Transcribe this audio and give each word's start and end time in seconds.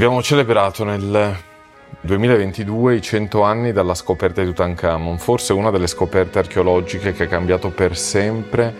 Abbiamo 0.00 0.22
celebrato 0.22 0.82
nel 0.82 1.36
2022 2.00 2.94
i 2.94 3.02
100 3.02 3.42
anni 3.42 3.70
dalla 3.70 3.92
scoperta 3.92 4.40
di 4.40 4.46
Tutankhamon, 4.46 5.18
forse 5.18 5.52
una 5.52 5.70
delle 5.70 5.86
scoperte 5.86 6.38
archeologiche 6.38 7.12
che 7.12 7.24
ha 7.24 7.26
cambiato 7.26 7.68
per 7.68 7.94
sempre 7.98 8.74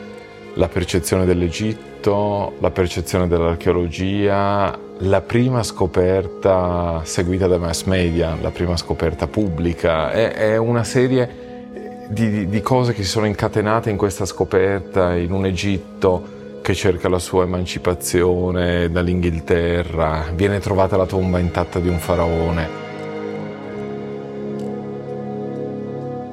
la 0.54 0.66
percezione 0.68 1.26
dell'Egitto, 1.26 2.54
la 2.60 2.70
percezione 2.70 3.28
dell'archeologia, 3.28 4.78
la 5.00 5.20
prima 5.20 5.62
scoperta 5.62 7.02
seguita 7.04 7.46
dai 7.46 7.58
mass 7.58 7.84
media, 7.84 8.34
la 8.40 8.50
prima 8.50 8.78
scoperta 8.78 9.26
pubblica. 9.26 10.12
È, 10.12 10.32
è 10.32 10.56
una 10.56 10.84
serie 10.84 12.06
di, 12.08 12.48
di 12.48 12.60
cose 12.62 12.94
che 12.94 13.02
si 13.02 13.10
sono 13.10 13.26
incatenate 13.26 13.90
in 13.90 13.98
questa 13.98 14.24
scoperta 14.24 15.14
in 15.14 15.32
un 15.32 15.44
Egitto 15.44 16.38
che 16.62 16.74
cerca 16.74 17.08
la 17.08 17.18
sua 17.18 17.44
emancipazione 17.44 18.90
dall'Inghilterra, 18.90 20.26
viene 20.34 20.58
trovata 20.60 20.96
la 20.96 21.06
tomba 21.06 21.38
intatta 21.38 21.78
di 21.80 21.88
un 21.88 21.98
faraone. 21.98 22.68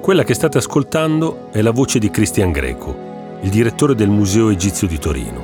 Quella 0.02 0.23
che 0.23 0.34
state 0.34 0.58
ascoltando 0.58 1.49
è 1.52 1.62
la 1.62 1.71
voce 1.71 1.99
di 1.99 2.09
Christian 2.09 2.52
Greco, 2.52 3.40
il 3.41 3.49
direttore 3.49 3.94
del 3.94 4.09
Museo 4.09 4.49
Egizio 4.49 4.88
di 4.88 4.98
Torino, 4.98 5.44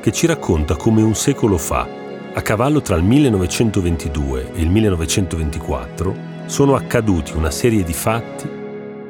che 0.00 0.12
ci 0.12 0.26
racconta 0.26 0.76
come 0.76 1.02
un 1.02 1.14
secolo 1.14 1.56
fa, 1.56 1.88
a 2.34 2.42
cavallo 2.42 2.82
tra 2.82 2.96
il 2.96 3.02
1922 3.04 4.52
e 4.54 4.60
il 4.60 4.68
1924, 4.68 6.14
sono 6.46 6.74
accaduti 6.74 7.36
una 7.36 7.50
serie 7.50 7.82
di 7.82 7.92
fatti 7.92 8.48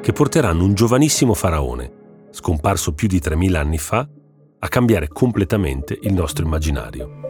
che 0.01 0.13
porteranno 0.13 0.63
un 0.63 0.73
giovanissimo 0.73 1.33
faraone, 1.33 1.91
scomparso 2.31 2.93
più 2.93 3.07
di 3.07 3.19
3.000 3.19 3.55
anni 3.55 3.77
fa, 3.77 4.07
a 4.59 4.67
cambiare 4.67 5.07
completamente 5.07 5.97
il 6.01 6.13
nostro 6.13 6.45
immaginario. 6.45 7.27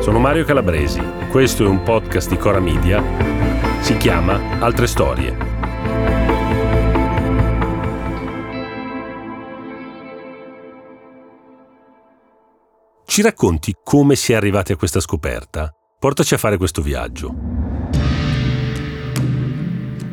Sono 0.00 0.18
Mario 0.18 0.44
Calabresi, 0.44 1.02
questo 1.30 1.64
è 1.64 1.66
un 1.66 1.82
podcast 1.82 2.28
di 2.28 2.36
Cora 2.36 2.60
Media, 2.60 3.02
si 3.80 3.96
chiama 3.96 4.58
Altre 4.58 4.86
Storie. 4.86 5.48
Ci 13.06 13.22
racconti 13.22 13.74
come 13.82 14.14
si 14.14 14.32
è 14.32 14.36
arrivati 14.36 14.72
a 14.72 14.76
questa 14.76 15.00
scoperta? 15.00 15.74
Portaci 15.98 16.34
a 16.34 16.38
fare 16.38 16.56
questo 16.56 16.80
viaggio. 16.80 17.34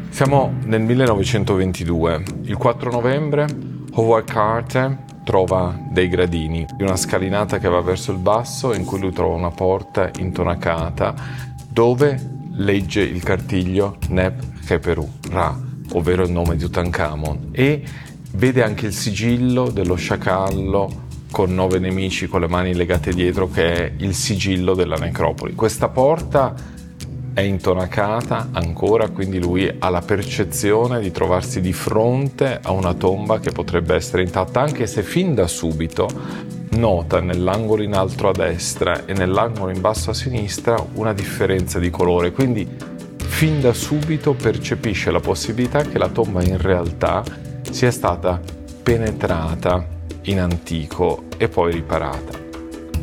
Siamo 0.09 0.57
nel 0.63 0.81
1922, 0.81 2.23
il 2.43 2.57
4 2.57 2.91
novembre 2.91 3.76
Howard 3.99 4.29
Carter 4.29 4.95
trova 5.23 5.75
dei 5.89 6.07
gradini 6.07 6.67
di 6.75 6.83
una 6.83 6.95
scalinata 6.95 7.57
che 7.57 7.67
va 7.67 7.81
verso 7.81 8.11
il 8.11 8.19
basso 8.19 8.75
in 8.75 8.85
cui 8.85 8.99
lui 8.99 9.11
trova 9.11 9.33
una 9.33 9.49
porta 9.49 10.11
intonacata 10.19 11.15
dove 11.67 12.35
legge 12.51 13.01
il 13.01 13.23
cartiglio 13.23 13.97
Neb 14.09 14.39
Keperu 14.63 15.09
Ra, 15.31 15.59
ovvero 15.93 16.23
il 16.23 16.31
nome 16.31 16.55
di 16.55 16.61
Tutankhamon 16.61 17.49
e 17.51 17.83
vede 18.33 18.61
anche 18.61 18.85
il 18.85 18.93
sigillo 18.93 19.71
dello 19.71 19.95
sciacallo 19.95 21.05
con 21.31 21.55
nove 21.55 21.79
nemici 21.79 22.27
con 22.27 22.41
le 22.41 22.47
mani 22.47 22.75
legate 22.75 23.11
dietro 23.11 23.49
che 23.49 23.73
è 23.73 23.91
il 23.97 24.13
sigillo 24.13 24.75
della 24.75 24.97
necropoli. 24.97 25.55
Questa 25.55 25.87
porta 25.89 26.53
è 27.37 27.41
intonacata 27.41 28.49
ancora, 28.51 29.09
quindi 29.09 29.37
lui 29.37 29.71
ha 29.77 29.89
la 29.89 30.01
percezione 30.01 30.99
di 30.99 31.11
trovarsi 31.11 31.61
di 31.61 31.71
fronte 31.71 32.59
a 32.59 32.71
una 32.71 32.95
tomba 32.95 33.39
che 33.39 33.51
potrebbe 33.51 33.93
essere 33.93 34.23
intatta, 34.23 34.59
anche 34.59 34.87
se 34.87 35.03
fin 35.03 35.35
da 35.35 35.45
subito 35.45 36.09
nota 36.71 37.21
nell'angolo 37.21 37.83
in 37.83 37.93
alto 37.93 38.29
a 38.29 38.31
destra 38.31 39.05
e 39.05 39.13
nell'angolo 39.13 39.71
in 39.71 39.81
basso 39.81 40.09
a 40.09 40.15
sinistra 40.15 40.83
una 40.93 41.13
differenza 41.13 41.77
di 41.77 41.91
colore, 41.91 42.31
quindi 42.31 42.67
fin 43.17 43.61
da 43.61 43.71
subito 43.71 44.33
percepisce 44.33 45.11
la 45.11 45.19
possibilità 45.19 45.83
che 45.83 45.99
la 45.99 46.09
tomba 46.09 46.41
in 46.41 46.57
realtà 46.57 47.23
sia 47.69 47.91
stata 47.91 48.41
penetrata 48.81 49.85
in 50.23 50.39
antico 50.39 51.25
e 51.37 51.47
poi 51.49 51.71
riparata. 51.71 52.35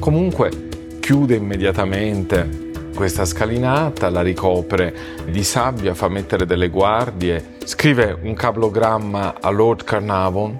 Comunque 0.00 0.50
chiude 0.98 1.36
immediatamente 1.36 2.63
questa 2.94 3.24
scalinata, 3.24 4.08
la 4.08 4.22
ricopre 4.22 4.94
di 5.26 5.44
sabbia, 5.44 5.94
fa 5.94 6.08
mettere 6.08 6.46
delle 6.46 6.68
guardie, 6.68 7.56
scrive 7.64 8.16
un 8.22 8.32
cablogramma 8.32 9.34
a 9.40 9.50
Lord 9.50 9.84
Carnarvon, 9.84 10.58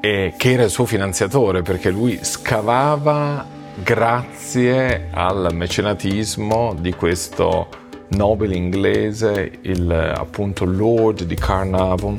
eh, 0.00 0.34
che 0.36 0.52
era 0.52 0.64
il 0.64 0.70
suo 0.70 0.84
finanziatore, 0.84 1.62
perché 1.62 1.90
lui 1.90 2.18
scavava 2.22 3.46
grazie 3.82 5.08
al 5.12 5.48
mecenatismo 5.52 6.74
di 6.78 6.92
questo 6.92 7.68
nobile 8.08 8.54
inglese, 8.54 9.50
il 9.62 9.90
appunto 9.90 10.64
Lord 10.64 11.22
di 11.22 11.36
Carnarvon, 11.36 12.16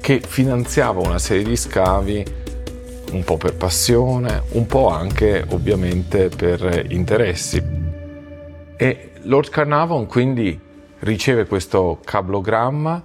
che 0.00 0.20
finanziava 0.24 1.00
una 1.00 1.18
serie 1.18 1.44
di 1.44 1.56
scavi 1.56 2.24
un 3.12 3.24
po' 3.24 3.36
per 3.36 3.54
passione, 3.54 4.42
un 4.50 4.66
po' 4.66 4.88
anche 4.88 5.44
ovviamente 5.48 6.28
per 6.28 6.86
interessi. 6.88 7.73
E 8.76 9.10
Lord 9.22 9.50
Carnarvon 9.50 10.06
quindi 10.06 10.58
riceve 11.00 11.46
questo 11.46 12.00
cablogramma 12.04 13.02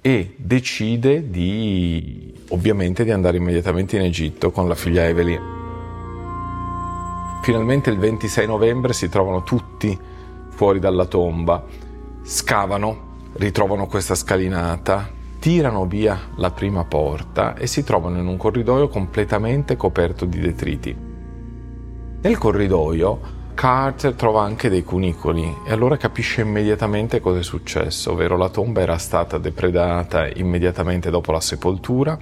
e 0.00 0.34
decide 0.36 1.30
di 1.30 2.34
ovviamente 2.50 3.04
di 3.04 3.10
andare 3.10 3.36
immediatamente 3.36 3.96
in 3.96 4.02
Egitto 4.02 4.50
con 4.50 4.68
la 4.68 4.74
figlia 4.74 5.06
Evelyn. 5.06 5.56
Finalmente 7.42 7.90
il 7.90 7.98
26 7.98 8.46
novembre 8.46 8.92
si 8.92 9.08
trovano 9.08 9.42
tutti 9.42 9.98
fuori 10.50 10.78
dalla 10.78 11.06
tomba, 11.06 11.64
scavano, 12.22 13.16
ritrovano 13.34 13.86
questa 13.86 14.14
scalinata, 14.14 15.08
tirano 15.38 15.86
via 15.86 16.18
la 16.36 16.50
prima 16.50 16.84
porta 16.84 17.54
e 17.54 17.66
si 17.66 17.84
trovano 17.84 18.18
in 18.18 18.26
un 18.26 18.36
corridoio 18.36 18.88
completamente 18.88 19.76
coperto 19.76 20.24
di 20.24 20.38
detriti. 20.38 20.96
Nel 22.20 22.38
corridoio 22.38 23.36
Carter 23.58 24.14
trova 24.14 24.44
anche 24.44 24.68
dei 24.68 24.84
cunicoli 24.84 25.52
e 25.66 25.72
allora 25.72 25.96
capisce 25.96 26.42
immediatamente 26.42 27.18
cosa 27.18 27.40
è 27.40 27.42
successo, 27.42 28.12
ovvero 28.12 28.36
la 28.36 28.50
tomba 28.50 28.82
era 28.82 28.98
stata 28.98 29.36
depredata 29.36 30.28
immediatamente 30.28 31.10
dopo 31.10 31.32
la 31.32 31.40
sepoltura, 31.40 32.16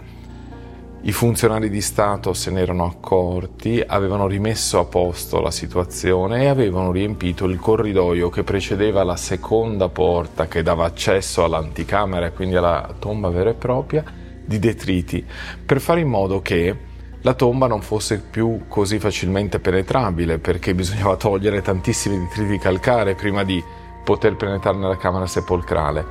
i 1.03 1.13
funzionari 1.13 1.69
di 1.69 1.83
Stato 1.83 2.33
se 2.33 2.51
ne 2.51 2.63
erano 2.63 2.87
accorti, 2.87 3.85
avevano 3.87 4.27
rimesso 4.27 4.79
a 4.79 4.87
posto 4.87 5.43
la 5.43 5.51
situazione 5.51 6.45
e 6.45 6.47
avevano 6.47 6.91
riempito 6.91 7.45
il 7.45 7.59
corridoio 7.59 8.31
che 8.31 8.43
precedeva 8.43 9.05
la 9.05 9.17
seconda 9.17 9.91
porta 9.91 10.49
che 10.49 10.63
dava 10.63 10.87
accesso 10.87 11.45
all'anticamera 11.45 12.25
e 12.25 12.33
quindi 12.33 12.57
alla 12.57 12.95
tomba 12.99 13.29
vera 13.29 13.51
e 13.51 13.55
propria 13.55 14.03
di 14.43 14.59
detriti, 14.59 15.23
per 15.67 15.83
fare 15.83 16.01
in 16.01 16.09
modo 16.09 16.41
che 16.41 16.86
la 17.27 17.35
tomba 17.35 17.67
non 17.67 17.83
fosse 17.83 18.21
più 18.21 18.69
così 18.69 19.01
facilmente 19.01 19.59
penetrabile 19.59 20.39
perché 20.39 20.77
bisognava 20.77 21.17
togliere 21.17 21.61
tantissimi 21.61 22.21
detriti 22.21 22.57
calcarei 22.57 23.17
prima 23.17 23.43
di 23.43 23.63
poter 24.05 24.37
penetrare 24.37 24.77
nella 24.77 24.97
camera 24.97 25.27
sepolcrale. 25.27 26.05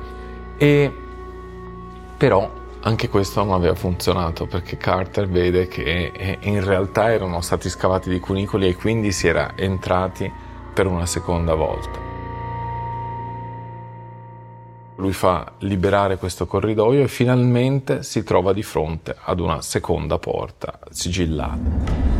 E 0.58 0.92
però 2.18 2.50
anche 2.80 3.08
questo 3.08 3.42
non 3.42 3.54
aveva 3.54 3.74
funzionato 3.74 4.44
perché 4.44 4.76
Carter 4.76 5.26
vede 5.26 5.68
che 5.68 6.12
eh, 6.14 6.38
in 6.42 6.62
realtà 6.62 7.10
erano 7.10 7.40
stati 7.40 7.70
scavati 7.70 8.10
dei 8.10 8.20
cunicoli 8.20 8.68
e 8.68 8.76
quindi 8.76 9.10
si 9.10 9.26
era 9.26 9.56
entrati 9.56 10.30
per 10.74 10.86
una 10.86 11.06
seconda 11.06 11.54
volta. 11.54 12.05
Lui 14.96 15.12
fa 15.12 15.52
liberare 15.58 16.16
questo 16.16 16.46
corridoio 16.46 17.02
e 17.02 17.08
finalmente 17.08 18.02
si 18.02 18.22
trova 18.22 18.52
di 18.52 18.62
fronte 18.62 19.14
ad 19.24 19.40
una 19.40 19.60
seconda 19.60 20.18
porta 20.18 20.78
sigillata. 20.90 22.14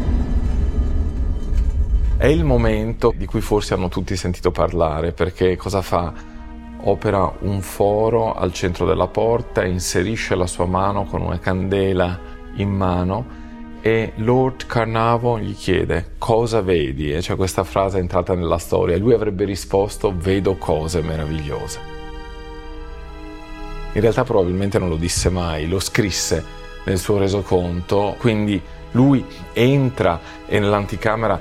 È 2.18 2.26
il 2.26 2.44
momento 2.44 3.12
di 3.16 3.26
cui 3.26 3.40
forse 3.40 3.74
hanno 3.74 3.88
tutti 3.88 4.16
sentito 4.16 4.50
parlare 4.50 5.12
perché 5.12 5.56
cosa 5.56 5.80
fa? 5.80 6.12
Opera 6.82 7.32
un 7.40 7.60
foro 7.62 8.34
al 8.34 8.52
centro 8.52 8.86
della 8.86 9.06
porta, 9.06 9.64
inserisce 9.64 10.34
la 10.34 10.46
sua 10.46 10.66
mano 10.66 11.04
con 11.04 11.22
una 11.22 11.38
candela 11.38 12.18
in 12.56 12.70
mano 12.70 13.44
e 13.80 14.12
Lord 14.16 14.66
Carnarvon 14.66 15.40
gli 15.40 15.54
chiede 15.54 16.14
cosa 16.18 16.60
vedi 16.60 17.12
e 17.12 17.20
c'è 17.20 17.36
questa 17.36 17.64
frase 17.64 17.98
entrata 17.98 18.34
nella 18.34 18.58
storia 18.58 18.96
e 18.96 18.98
lui 18.98 19.14
avrebbe 19.14 19.44
risposto 19.44 20.12
vedo 20.16 20.56
cose 20.56 21.02
meravigliose. 21.02 21.95
In 23.96 24.02
realtà 24.02 24.24
probabilmente 24.24 24.78
non 24.78 24.90
lo 24.90 24.96
disse 24.96 25.30
mai, 25.30 25.66
lo 25.66 25.80
scrisse 25.80 26.44
nel 26.84 26.98
suo 26.98 27.16
resoconto, 27.16 28.14
quindi 28.18 28.60
lui 28.90 29.24
entra 29.54 30.20
e 30.44 30.58
nell'anticamera 30.58 31.40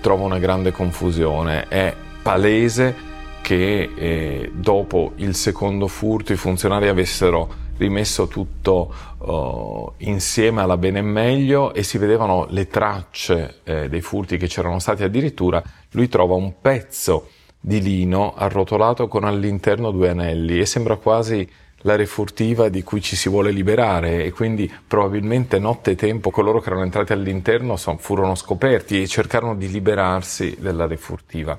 trova 0.00 0.24
una 0.24 0.40
grande 0.40 0.72
confusione, 0.72 1.68
è 1.68 1.94
palese 2.20 3.10
che 3.40 3.90
eh, 3.94 4.50
dopo 4.52 5.12
il 5.16 5.36
secondo 5.36 5.86
furto 5.86 6.32
i 6.32 6.36
funzionari 6.36 6.88
avessero 6.88 7.60
rimesso 7.76 8.26
tutto 8.26 8.92
uh, 9.18 9.92
insieme 9.98 10.60
alla 10.60 10.76
bene 10.76 10.98
e 10.98 11.02
meglio 11.02 11.72
e 11.72 11.84
si 11.84 11.98
vedevano 11.98 12.46
le 12.50 12.66
tracce 12.66 13.60
eh, 13.62 13.88
dei 13.88 14.00
furti 14.00 14.38
che 14.38 14.48
c'erano 14.48 14.80
stati. 14.80 15.04
Addirittura, 15.04 15.62
lui 15.92 16.08
trova 16.08 16.34
un 16.34 16.54
pezzo 16.60 17.28
di 17.60 17.80
lino 17.80 18.34
arrotolato 18.34 19.06
con 19.06 19.22
all'interno 19.22 19.92
due 19.92 20.08
anelli 20.08 20.58
e 20.58 20.66
sembra 20.66 20.96
quasi 20.96 21.48
la 21.82 21.96
refurtiva 21.96 22.68
di 22.68 22.82
cui 22.82 23.00
ci 23.00 23.16
si 23.16 23.28
vuole 23.28 23.50
liberare 23.50 24.24
e 24.24 24.30
quindi 24.30 24.72
probabilmente 24.86 25.58
notte 25.58 25.92
e 25.92 25.96
tempo 25.96 26.30
coloro 26.30 26.60
che 26.60 26.68
erano 26.68 26.84
entrati 26.84 27.12
all'interno 27.12 27.76
son, 27.76 27.98
furono 27.98 28.34
scoperti 28.34 29.00
e 29.00 29.06
cercarono 29.06 29.54
di 29.54 29.70
liberarsi 29.70 30.56
della 30.58 30.86
refurtiva. 30.86 31.58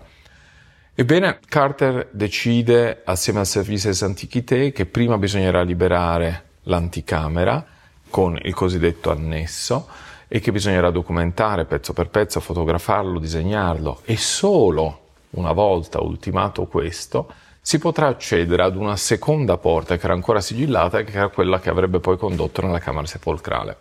Ebbene, 0.96 1.40
Carter 1.48 2.10
decide 2.12 3.02
assieme 3.04 3.40
al 3.40 3.48
Services 3.48 4.02
Antiquité 4.04 4.72
che 4.72 4.86
prima 4.86 5.18
bisognerà 5.18 5.64
liberare 5.64 6.52
l'anticamera 6.64 7.66
con 8.10 8.38
il 8.44 8.54
cosiddetto 8.54 9.10
annesso 9.10 9.88
e 10.28 10.40
che 10.40 10.52
bisognerà 10.52 10.92
documentare 10.92 11.66
pezzo 11.66 11.94
per 11.94 12.10
pezzo, 12.10 12.40
fotografarlo, 12.40 13.20
disegnarlo 13.20 14.02
e 14.06 14.18
solo 14.18 15.00
una 15.32 15.52
volta 15.52 16.00
ultimato 16.00 16.66
questo 16.66 17.32
si 17.66 17.80
potrà 17.80 18.08
accedere 18.08 18.62
ad 18.62 18.76
una 18.76 18.98
seconda 18.98 19.56
porta 19.56 19.96
che 19.96 20.04
era 20.04 20.14
ancora 20.14 20.42
sigillata 20.42 21.00
e 21.00 21.06
che 21.06 21.16
era 21.16 21.30
quella 21.30 21.62
che 21.62 21.70
avrebbe 21.70 22.02
poi 22.02 22.18
condotto 22.18 22.62
nella 22.62 22.80
camera 22.80 23.08
sepolcrale. 23.08 23.78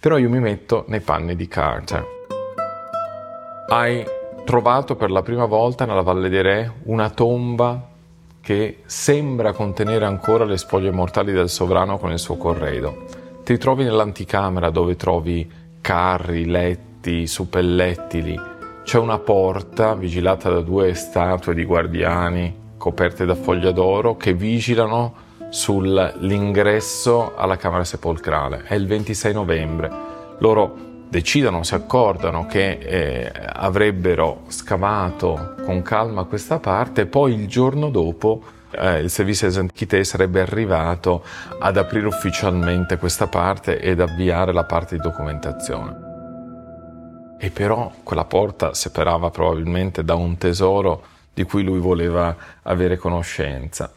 Però 0.00 0.18
io 0.18 0.28
mi 0.28 0.40
metto 0.40 0.84
nei 0.88 0.98
panni 0.98 1.36
di 1.36 1.46
Carter. 1.46 2.04
Hai 3.68 4.04
trovato 4.44 4.96
per 4.96 5.12
la 5.12 5.22
prima 5.22 5.44
volta 5.44 5.84
nella 5.84 6.02
Valle 6.02 6.28
dei 6.28 6.42
Re 6.42 6.72
una 6.86 7.08
tomba 7.08 7.88
che 8.40 8.82
sembra 8.84 9.52
contenere 9.52 10.04
ancora 10.04 10.44
le 10.44 10.58
spoglie 10.58 10.90
mortali 10.90 11.30
del 11.30 11.48
sovrano 11.48 11.98
con 11.98 12.10
il 12.10 12.18
suo 12.18 12.36
corredo. 12.36 13.06
Ti 13.44 13.56
trovi 13.58 13.84
nell'anticamera 13.84 14.70
dove 14.70 14.96
trovi 14.96 15.48
carri, 15.80 16.46
letti, 16.46 17.28
suppellettili. 17.28 18.36
C'è 18.82 18.98
una 18.98 19.20
porta 19.20 19.94
vigilata 19.94 20.50
da 20.50 20.60
due 20.60 20.94
statue 20.94 21.54
di 21.54 21.64
guardiani 21.64 22.62
coperte 22.84 23.24
da 23.24 23.34
foglia 23.34 23.70
d'oro 23.70 24.14
che 24.14 24.34
vigilano 24.34 25.14
sull'ingresso 25.48 27.34
alla 27.34 27.56
camera 27.56 27.82
sepolcrale. 27.82 28.64
È 28.64 28.74
il 28.74 28.86
26 28.86 29.32
novembre. 29.32 29.90
Loro 30.36 30.76
decidono, 31.08 31.62
si 31.62 31.74
accordano 31.74 32.44
che 32.44 32.72
eh, 32.72 33.32
avrebbero 33.54 34.42
scavato 34.48 35.54
con 35.64 35.80
calma 35.80 36.24
questa 36.24 36.58
parte 36.58 37.06
poi 37.06 37.32
il 37.32 37.48
giorno 37.48 37.88
dopo 37.88 38.42
eh, 38.72 38.98
il 38.98 39.08
servizio 39.08 39.46
Esanchite 39.46 40.04
sarebbe 40.04 40.42
arrivato 40.42 41.24
ad 41.58 41.78
aprire 41.78 42.06
ufficialmente 42.06 42.98
questa 42.98 43.28
parte 43.28 43.80
ed 43.80 44.02
avviare 44.02 44.52
la 44.52 44.64
parte 44.64 44.96
di 44.96 45.00
documentazione. 45.00 46.02
E 47.38 47.48
però 47.48 47.90
quella 48.02 48.26
porta 48.26 48.74
separava 48.74 49.30
probabilmente 49.30 50.04
da 50.04 50.16
un 50.16 50.36
tesoro 50.36 51.12
di 51.34 51.42
cui 51.42 51.62
lui 51.62 51.80
voleva 51.80 52.34
avere 52.62 52.96
conoscenza. 52.96 53.92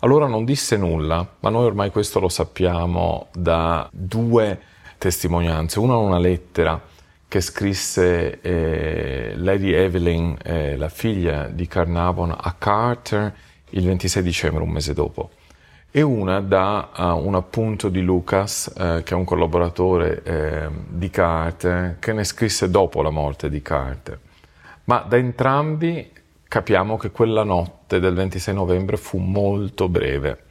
Allora 0.00 0.26
non 0.26 0.44
disse 0.44 0.76
nulla, 0.76 1.26
ma 1.40 1.48
noi 1.48 1.64
ormai 1.64 1.90
questo 1.90 2.20
lo 2.20 2.28
sappiamo 2.28 3.28
da 3.32 3.88
due 3.90 4.60
testimonianze. 4.98 5.78
Una 5.78 5.96
una 5.96 6.18
lettera 6.18 6.80
che 7.26 7.40
scrisse 7.40 8.40
eh, 8.40 9.32
Lady 9.36 9.72
Evelyn, 9.72 10.36
eh, 10.42 10.76
la 10.76 10.88
figlia 10.88 11.48
di 11.48 11.66
Carnavon, 11.66 12.34
a 12.38 12.54
Carter 12.56 13.34
il 13.70 13.84
26 13.84 14.22
dicembre, 14.22 14.62
un 14.62 14.70
mese 14.70 14.94
dopo. 14.94 15.30
E 15.90 16.02
una 16.02 16.40
da 16.40 16.90
uh, 16.94 17.26
un 17.26 17.34
appunto 17.34 17.88
di 17.88 18.02
Lucas, 18.02 18.72
eh, 18.76 19.02
che 19.02 19.14
è 19.14 19.16
un 19.16 19.24
collaboratore 19.24 20.22
eh, 20.22 20.68
di 20.88 21.08
Carter, 21.08 21.96
che 21.98 22.12
ne 22.12 22.22
scrisse 22.22 22.68
dopo 22.68 23.00
la 23.00 23.10
morte 23.10 23.48
di 23.48 23.62
Carter. 23.62 24.18
Ma 24.84 24.98
da 24.98 25.16
entrambi 25.16 26.12
capiamo 26.48 26.96
che 26.96 27.10
quella 27.10 27.44
notte 27.44 27.98
del 28.00 28.14
26 28.14 28.54
novembre 28.54 28.96
fu 28.96 29.18
molto 29.18 29.88
breve. 29.88 30.44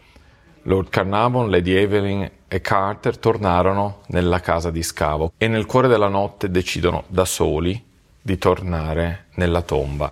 Lord 0.64 0.90
Carnarvon, 0.90 1.50
Lady 1.50 1.74
Evelyn 1.74 2.30
e 2.48 2.62
Carter 2.62 3.18
tornarono 3.18 4.02
nella 4.08 4.40
casa 4.40 4.72
di 4.72 4.82
scavo 4.82 5.34
e 5.38 5.48
nel 5.48 5.66
cuore 5.66 5.88
della 5.88 6.08
notte 6.08 6.50
decidono 6.50 7.04
da 7.08 7.26
soli 7.26 7.84
di 8.22 8.38
tornare 8.38 9.26
nella 9.36 9.62
tomba. 9.62 10.12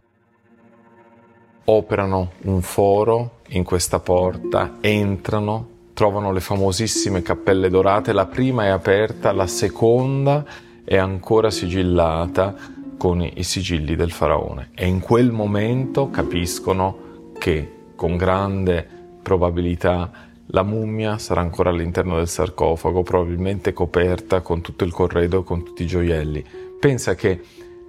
Operano 1.66 2.34
un 2.44 2.62
foro 2.62 3.40
in 3.50 3.64
questa 3.64 4.00
porta, 4.00 4.78
entrano, 4.82 5.70
trovano 5.94 6.32
le 6.32 6.42
famosissime 6.42 7.22
cappelle 7.22 7.70
dorate, 7.70 8.14
la 8.14 8.26
prima 8.26 8.66
è 8.66 8.68
aperta, 8.68 9.32
la 9.32 9.48
seconda 9.48 10.46
è 10.84 10.98
ancora 10.98 11.50
sigillata 11.50 12.56
con 13.04 13.22
i 13.22 13.44
sigilli 13.44 13.98
del 13.98 14.14
faraone 14.14 14.70
e 14.74 14.88
in 14.88 15.02
quel 15.02 15.34
momento 15.34 16.10
capiscono 16.10 17.32
che 17.38 17.90
con 17.98 18.16
grande 18.16 18.88
probabilità 19.22 20.30
la 20.46 20.64
mummia 20.64 21.18
sarà 21.18 21.42
ancora 21.42 21.70
all'interno 21.70 22.16
del 22.16 22.30
sarcofago, 22.30 23.04
probabilmente 23.04 23.74
coperta 23.74 24.40
con 24.40 24.62
tutto 24.62 24.86
il 24.86 24.94
corredo 24.94 25.42
e 25.42 25.44
con 25.44 25.66
tutti 25.66 25.84
i 25.84 25.86
gioielli. 25.86 26.46
Pensa 26.80 27.14
che 27.14 27.42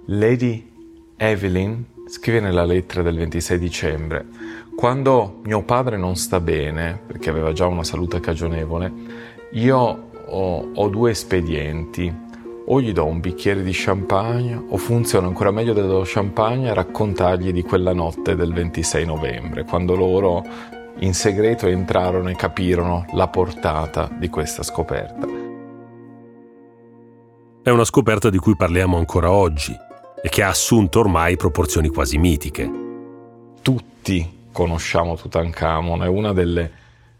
Lady 0.07 0.69
Evelyn 1.15 1.85
scrive 2.09 2.41
nella 2.41 2.65
lettera 2.65 3.01
del 3.01 3.15
26 3.15 3.57
dicembre, 3.57 4.25
quando 4.75 5.39
mio 5.45 5.63
padre 5.63 5.95
non 5.95 6.17
sta 6.17 6.41
bene, 6.41 6.99
perché 7.07 7.29
aveva 7.29 7.53
già 7.53 7.67
una 7.67 7.85
salute 7.85 8.19
cagionevole, 8.19 8.91
io 9.53 10.09
ho, 10.25 10.71
ho 10.73 10.89
due 10.89 11.11
espedienti 11.11 12.13
o 12.67 12.81
gli 12.81 12.91
do 12.91 13.05
un 13.05 13.19
bicchiere 13.19 13.61
di 13.61 13.71
champagne 13.73 14.55
o 14.69 14.77
funziona 14.77 15.27
ancora 15.27 15.51
meglio 15.51 15.73
dello 15.73 16.01
champagne 16.03 16.73
raccontargli 16.73 17.51
di 17.51 17.61
quella 17.61 17.93
notte 17.93 18.35
del 18.35 18.53
26 18.53 19.05
novembre, 19.05 19.63
quando 19.65 19.95
loro 19.95 20.43
in 20.99 21.13
segreto 21.13 21.67
entrarono 21.67 22.29
e 22.29 22.35
capirono 22.35 23.05
la 23.13 23.27
portata 23.27 24.09
di 24.17 24.29
questa 24.29 24.63
scoperta. 24.63 25.27
È 27.61 27.69
una 27.69 27.83
scoperta 27.83 28.29
di 28.29 28.37
cui 28.37 28.55
parliamo 28.55 28.97
ancora 28.97 29.31
oggi 29.31 29.75
e 30.21 30.29
che 30.29 30.43
ha 30.43 30.49
assunto 30.49 30.99
ormai 30.99 31.35
proporzioni 31.35 31.89
quasi 31.89 32.17
mitiche. 32.17 32.71
Tutti 33.61 34.47
conosciamo 34.51 35.15
Tutankhamon, 35.15 36.03
è 36.03 36.07
una 36.07 36.31
delle 36.31 36.71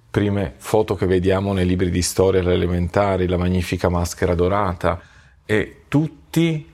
prime 0.10 0.54
foto 0.58 0.96
che 0.96 1.06
vediamo 1.06 1.52
nei 1.52 1.66
libri 1.66 1.90
di 1.90 2.02
storia 2.02 2.40
elementari, 2.40 3.28
la 3.28 3.38
magnifica 3.38 3.90
maschera 3.90 4.34
dorata, 4.34 5.02
e 5.46 5.84
tutti 5.88 6.74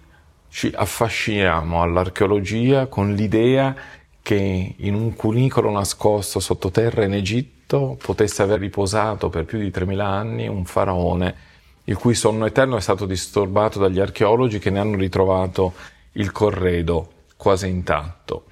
ci 0.49 0.71
affasciniamo 0.73 1.81
all'archeologia 1.81 2.87
con 2.87 3.13
l'idea 3.13 3.75
che 4.21 4.75
in 4.77 4.93
un 4.93 5.15
cunicolo 5.15 5.69
nascosto 5.71 6.39
sottoterra 6.39 7.03
in 7.03 7.13
Egitto 7.13 7.97
potesse 8.01 8.41
aver 8.41 8.59
riposato 8.59 9.29
per 9.29 9.45
più 9.45 9.59
di 9.59 9.71
3000 9.71 10.05
anni 10.05 10.47
un 10.47 10.65
faraone 10.65 11.49
il 11.85 11.97
cui 11.97 12.13
sonno 12.13 12.45
eterno 12.45 12.77
è 12.77 12.81
stato 12.81 13.05
disturbato 13.05 13.79
dagli 13.79 13.99
archeologi 13.99 14.59
che 14.59 14.69
ne 14.69 14.79
hanno 14.79 14.97
ritrovato 14.97 15.73
il 16.13 16.31
corredo 16.31 17.11
quasi 17.35 17.67
intatto. 17.67 18.45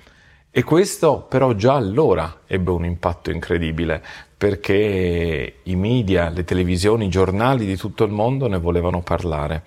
E 0.52 0.64
questo 0.64 1.28
però 1.30 1.54
già 1.54 1.76
allora 1.76 2.42
ebbe 2.48 2.72
un 2.72 2.86
impatto 2.86 3.30
incredibile 3.30 4.04
perché 4.36 5.60
i 5.62 5.76
media, 5.76 6.30
le 6.30 6.44
televisioni, 6.44 7.06
i 7.06 7.10
giornali 7.10 7.66
di 7.66 7.76
tutto 7.76 8.04
il 8.04 8.12
mondo 8.12 8.48
ne 8.48 8.58
volevano 8.58 9.02
parlare. 9.02 9.64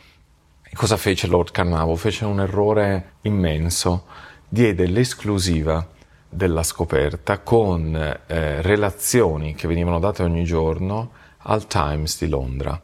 Cosa 0.75 0.97
fece 0.97 1.27
Lord 1.27 1.51
Carnavo? 1.51 1.95
Fece 1.97 2.25
un 2.25 2.41
errore 2.41 3.13
immenso. 3.23 4.07
Diede 4.49 4.87
l'esclusiva 4.87 5.87
della 6.27 6.63
scoperta 6.63 7.41
con 7.41 7.95
eh, 7.95 8.63
relazioni 8.63 9.55
che 9.55 9.69
venivano 9.69 9.99
date 9.99 10.23
ogni 10.23 10.45
giorno 10.45 11.13
al 11.43 11.67
Times 11.67 12.19
di 12.19 12.29
Londra. 12.29 12.81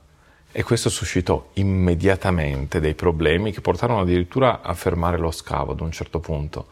E 0.52 0.62
questo 0.62 0.90
suscitò 0.90 1.48
immediatamente 1.54 2.78
dei 2.78 2.94
problemi 2.94 3.52
che 3.52 3.62
portarono 3.62 4.00
addirittura 4.00 4.60
a 4.60 4.74
fermare 4.74 5.16
lo 5.16 5.30
scavo 5.30 5.72
ad 5.72 5.80
un 5.80 5.90
certo 5.90 6.20
punto. 6.20 6.66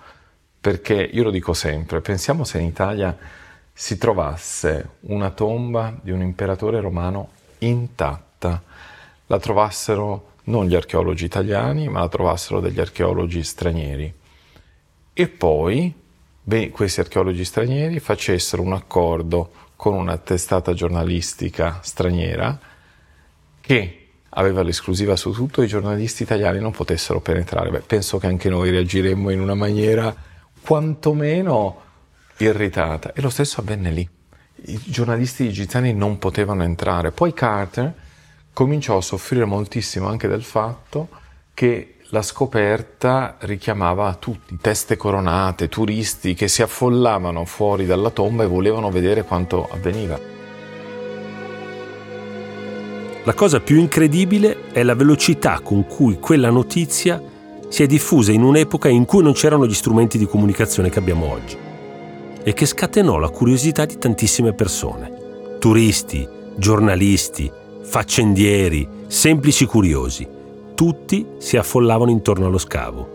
Perché 0.61 0.97
io 0.97 1.23
lo 1.23 1.31
dico 1.31 1.55
sempre, 1.55 2.03
pensiamo 2.03 2.45
se 2.45 2.59
in 2.59 2.67
Italia 2.67 3.17
si 3.73 3.97
trovasse 3.97 4.97
una 5.01 5.31
tomba 5.31 5.97
di 5.99 6.11
un 6.11 6.21
imperatore 6.21 6.79
romano 6.81 7.31
intatta, 7.61 8.63
la 9.27 9.39
trovassero 9.41 10.35
non 10.47 10.67
gli 10.67 10.75
archeologi 10.75 11.25
italiani, 11.25 11.89
ma 11.89 12.01
la 12.01 12.09
trovassero 12.09 12.61
degli 12.61 12.81
archeologi 12.81 13.43
stranieri. 13.43 14.13
E 15.13 15.29
poi 15.29 15.93
beh, 16.43 16.71
questi 16.71 17.01
archeologi 17.01 17.45
stranieri 17.45 17.99
facessero 18.01 18.63
un 18.63 18.73
accordo 18.73 19.51
con 19.77 19.95
una 19.95 20.17
testata 20.17 20.73
giornalistica 20.73 21.81
straniera 21.83 22.59
che 23.61 24.01
aveva 24.29 24.63
l'esclusiva 24.63 25.17
su 25.17 25.33
tutto 25.33 25.63
i 25.63 25.67
giornalisti 25.67 26.23
italiani 26.23 26.61
non 26.61 26.73
potessero 26.73 27.21
penetrare. 27.21 27.71
Beh, 27.71 27.81
penso 27.81 28.19
che 28.19 28.27
anche 28.27 28.49
noi 28.49 28.71
reagiremmo 28.71 29.31
in 29.31 29.41
una 29.41 29.55
maniera 29.55 30.15
quantomeno 30.61 31.83
irritata. 32.39 33.13
E 33.13 33.21
lo 33.21 33.31
stesso 33.31 33.61
avvenne 33.61 33.91
lì. 33.91 34.09
i 34.67 34.81
giornalisti 34.85 35.47
egiziani 35.47 35.93
non 35.95 36.19
potevano 36.19 36.63
entrare. 36.63 37.13
Poi 37.13 37.33
Carter 37.33 37.95
cominciò 38.57 38.97
a 38.97 39.03
soffrire 39.03 39.45
moltissimo 39.45 40.09
anche 40.09 40.29
del 40.29 40.43
fatto 40.43 41.09
che 41.53 41.97
la 42.09 42.23
scoperta 42.23 43.37
richiamava 43.41 44.15
tutti, 44.15 44.57
teste 44.59 44.97
coronate, 44.97 45.69
turisti 45.69 46.33
che 46.33 46.49
si 46.49 46.63
affollavano 46.63 47.45
fuori 47.45 47.85
dalla 47.85 48.09
tomba 48.09 48.45
e 48.45 48.47
volevano 48.47 48.91
vedere 48.91 49.25
quanto 49.25 49.69
avveniva. 49.71 50.19
La 53.25 53.35
cosa 53.35 53.61
più 53.61 53.77
incredibile 53.77 54.71
è 54.73 54.83
la 54.83 54.95
velocità 54.95 55.61
con 55.61 55.85
cui 55.87 56.19
quella 56.19 56.49
notizia 56.49 57.23
si 57.69 57.83
è 57.83 57.87
diffusa 57.87 58.33
in 58.33 58.43
un'epoca 58.43 58.89
in 58.89 59.05
cui 59.05 59.23
non 59.23 59.35
c'erano 59.35 59.67
gli 59.67 59.75
strumenti 59.75 60.17
di 60.17 60.27
comunicazione 60.27 60.89
che 60.89 60.99
abbiamo 60.99 61.31
oggi 61.31 61.59
e 62.43 62.55
che 62.55 62.65
scatenò 62.65 63.19
la 63.19 63.29
curiosità 63.29 63.85
di 63.85 63.99
tantissime 63.99 64.55
persone, 64.55 65.59
turisti, 65.59 66.27
giornalisti, 66.57 67.65
faccendieri, 67.87 68.87
semplici 69.07 69.65
curiosi 69.65 70.35
tutti 70.77 71.27
si 71.39 71.57
affollavano 71.57 72.11
intorno 72.11 72.47
allo 72.47 72.59
scavo. 72.59 73.15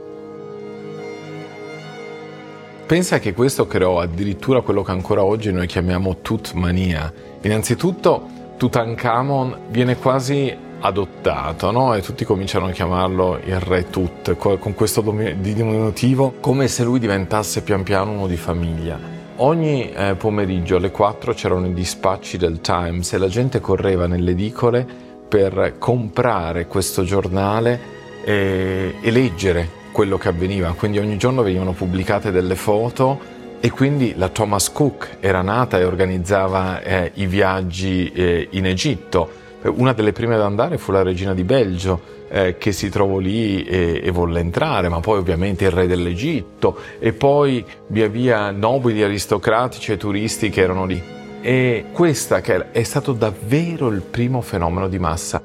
Pensa 2.88 3.20
che 3.20 3.34
questo 3.34 3.68
creò 3.68 4.02
addirittura 4.02 4.62
quello 4.62 4.82
che 4.82 4.92
ancora 4.92 5.24
oggi 5.24 5.54
noi 5.54 5.68
chiamiamo 5.68 6.18
Tutmania. 6.22 7.14
Innanzitutto 7.42 8.28
Tutankhamon 8.58 9.58
viene 9.70 9.96
quasi 9.96 10.54
adottato 10.80 11.70
no? 11.70 11.94
e 11.94 12.02
tutti 12.02 12.26
cominciano 12.26 12.66
a 12.66 12.72
chiamarlo 12.72 13.40
il 13.46 13.60
re 13.60 13.90
Tut 13.90 14.36
con 14.36 14.74
questo 14.74 15.02
diminutivo 15.02 16.34
come 16.40 16.68
se 16.68 16.84
lui 16.84 17.00
diventasse 17.00 17.62
pian 17.62 17.84
piano 17.84 18.12
uno 18.12 18.28
di 18.28 18.38
famiglia. 18.38 19.21
Ogni 19.44 19.92
eh, 19.92 20.14
pomeriggio 20.14 20.76
alle 20.76 20.92
4 20.92 21.34
c'erano 21.34 21.66
i 21.66 21.74
dispacci 21.74 22.38
del 22.38 22.62
Times 22.62 23.12
e 23.14 23.18
la 23.18 23.28
gente 23.28 23.60
correva 23.60 24.06
nelle 24.06 24.32
edicole 24.32 24.86
per 25.28 25.78
comprare 25.80 26.68
questo 26.68 27.04
giornale 27.04 27.80
e, 28.24 28.94
e 29.02 29.10
leggere 29.10 29.68
quello 29.92 30.20
che 30.20 30.28
avveniva. 30.28 30.72
Quindi 30.74 31.00
ogni 31.00 31.18
giorno 31.18 31.42
venivano 31.42 31.72
pubblicate 31.72 32.30
delle 32.30 32.54
foto 32.54 33.20
e 33.60 33.72
quindi 33.72 34.14
la 34.16 34.30
Thomas 34.30 34.72
Cook 34.72 35.18
era 35.20 35.42
nata 35.42 35.80
e 35.80 35.86
organizzava 35.86 36.84
eh, 36.84 37.12
i 37.16 37.26
viaggi 37.26 38.12
eh, 38.12 38.48
in 38.52 38.68
Egitto. 38.68 39.40
Una 39.64 39.94
delle 39.94 40.12
prime 40.12 40.36
ad 40.36 40.42
andare 40.42 40.78
fu 40.78 40.92
la 40.92 41.02
regina 41.02 41.34
di 41.34 41.44
Belgio, 41.44 42.00
eh, 42.32 42.58
che 42.58 42.72
si 42.72 42.90
trovò 42.90 43.18
lì 43.18 43.64
e, 43.64 44.00
e, 44.02 44.10
volle 44.10 44.40
entrare, 44.40 44.88
ma 44.88 45.02
poi 45.02 45.18
ovviamente 45.18 45.66
il 45.66 45.72
re 45.72 45.86
dell'Egitto 45.86 46.78
e 46.98 47.12
poi 47.12 47.64
via 47.88 48.08
via 48.08 48.52
nobili, 48.52 49.04
aristocratici 49.04 49.92
e 49.92 49.98
turisti 49.98 50.50
che 50.50 50.62
erano 50.62 50.86
lì. 50.86 51.02
E 51.42 51.86
questa 51.92 52.40
che 52.40 52.72
è 52.72 52.84
stato 52.84 53.12
davvero 53.12 53.90
il 53.90 54.02
primo 54.02 54.42
fenomeno 54.42 54.88
di 54.88 55.00
massa. 55.00 55.42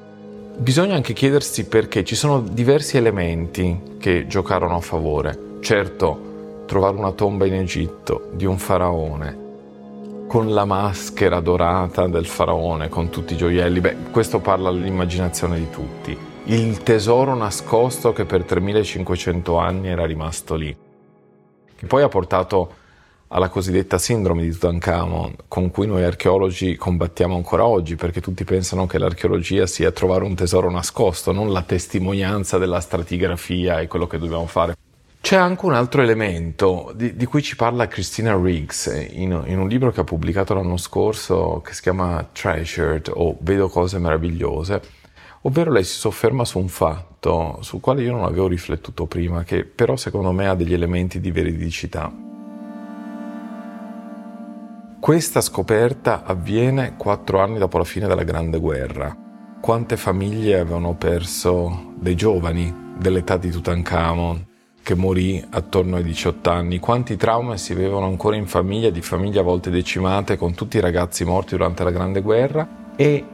Bisogna 0.59 0.95
anche 0.95 1.13
chiedersi 1.13 1.67
perché 1.67 2.05
ci 2.05 2.15
sono 2.15 2.41
diversi 2.41 2.97
elementi 2.97 3.97
che 3.99 4.27
giocarono 4.27 4.77
a 4.77 4.81
favore. 4.81 5.59
Certo, 5.61 6.65
trovare 6.67 6.97
una 6.97 7.13
tomba 7.13 7.47
in 7.47 7.55
Egitto 7.55 8.31
di 8.33 8.45
un 8.47 8.59
faraone 8.59 9.45
con 10.29 10.53
la 10.53 10.65
maschera 10.65 11.39
dorata 11.39 12.09
del 12.09 12.27
faraone, 12.27 12.89
con 12.89 13.11
tutti 13.11 13.35
i 13.35 13.37
gioielli, 13.37 13.81
beh, 13.81 13.97
questo 14.11 14.41
parla 14.41 14.69
all'immaginazione 14.69 15.57
di 15.57 15.71
tutti. 15.71 16.35
Il 16.49 16.85
tesoro 16.85 17.35
nascosto 17.35 18.13
che 18.13 18.25
per 18.25 18.45
3500 18.45 19.59
anni 19.59 19.89
era 19.89 20.07
rimasto 20.07 20.55
lì, 20.55 20.77
che 21.75 21.87
poi 21.87 22.05
ha 22.05 22.09
portato 22.09 22.73
alla 23.29 23.49
cosiddetta 23.49 23.99
sindrome 23.99 24.43
di 24.43 24.53
Tutankhamon, 24.53 25.35
con 25.49 25.73
cui 25.73 25.89
noi 25.89 26.05
archeologi 26.05 26.77
combattiamo 26.77 27.35
ancora 27.35 27.67
oggi, 27.67 27.97
perché 27.97 28.21
tutti 28.21 28.45
pensano 28.45 28.87
che 28.87 28.99
l'archeologia 28.99 29.67
sia 29.67 29.91
trovare 29.91 30.23
un 30.23 30.37
tesoro 30.37 30.71
nascosto, 30.71 31.33
non 31.33 31.51
la 31.51 31.63
testimonianza 31.63 32.59
della 32.59 32.79
stratigrafia 32.79 33.81
e 33.81 33.89
quello 33.89 34.07
che 34.07 34.19
dobbiamo 34.19 34.47
fare. 34.47 34.77
C'è 35.21 35.35
anche 35.35 35.67
un 35.67 35.75
altro 35.75 36.01
elemento 36.03 36.93
di, 36.95 37.17
di 37.17 37.25
cui 37.25 37.43
ci 37.43 37.57
parla 37.57 37.89
Christina 37.89 38.41
Riggs 38.41 39.09
in, 39.11 39.43
in, 39.47 39.59
un 39.59 39.67
libro 39.67 39.91
che 39.91 39.99
ha 39.99 40.05
pubblicato 40.05 40.55
l'anno 40.55 40.77
scorso 40.77 41.61
che 41.65 41.75
si 41.75 41.83
chiama 41.83 42.25
Treasured 42.31 43.11
o 43.13 43.37
Vedo 43.41 43.69
cose 43.69 43.99
meravigliose, 43.99 44.81
ovvero 45.47 45.71
lei 45.71 45.85
si 45.85 45.97
sofferma 45.97 46.45
su 46.45 46.59
un 46.59 46.69
fatto 46.69 47.59
sul 47.61 47.81
quale 47.81 48.03
io 48.03 48.13
non 48.13 48.25
avevo 48.25 48.49
riflettuto 48.49 49.07
prima, 49.07 49.45
che 49.45 49.65
però 49.65 49.97
secondo 49.97 50.33
me 50.33 50.49
ha 50.49 50.55
degli 50.55 50.75
elementi 50.75 51.21
di 51.21 51.31
veridicità. 51.31 52.13
Questa 54.99 55.41
scoperta 55.41 56.25
avviene 56.25 56.97
quattro 56.97 57.41
anni 57.41 57.59
dopo 57.59 57.79
la 57.79 57.85
fine 57.85 58.09
della 58.09 58.25
Grande 58.25 58.59
Guerra. 58.59 59.17
Quante 59.61 59.97
famiglie 59.97 60.59
avevano 60.59 60.95
perso 60.97 61.93
dei 61.97 62.17
giovani 62.17 62.95
dell'età 62.99 63.37
di 63.37 63.51
Tutankhamon 63.51 64.47
che 64.83 64.95
morì 64.97 65.45
attorno 65.51 65.97
ai 65.97 66.03
18 66.03 66.51
anni? 66.51 66.81
Quanti 66.81 67.17
traumi 67.17 67.57
si 67.57 67.73
avevano 67.73 68.07
ancora 68.07 68.35
in 68.35 68.47
famiglia, 68.47 68.91
di 68.91 69.01
famiglie 69.01 69.41
a 69.41 69.45
volte 69.45 69.71
decimate, 69.71 70.37
con 70.37 70.55
tutti 70.55 70.77
i 70.77 70.81
ragazzi 70.81 71.25
morti 71.25 71.57
durante 71.57 71.85
la 71.85 71.91
Grande 71.91 72.21
Guerra? 72.21 72.95
E 72.97 73.25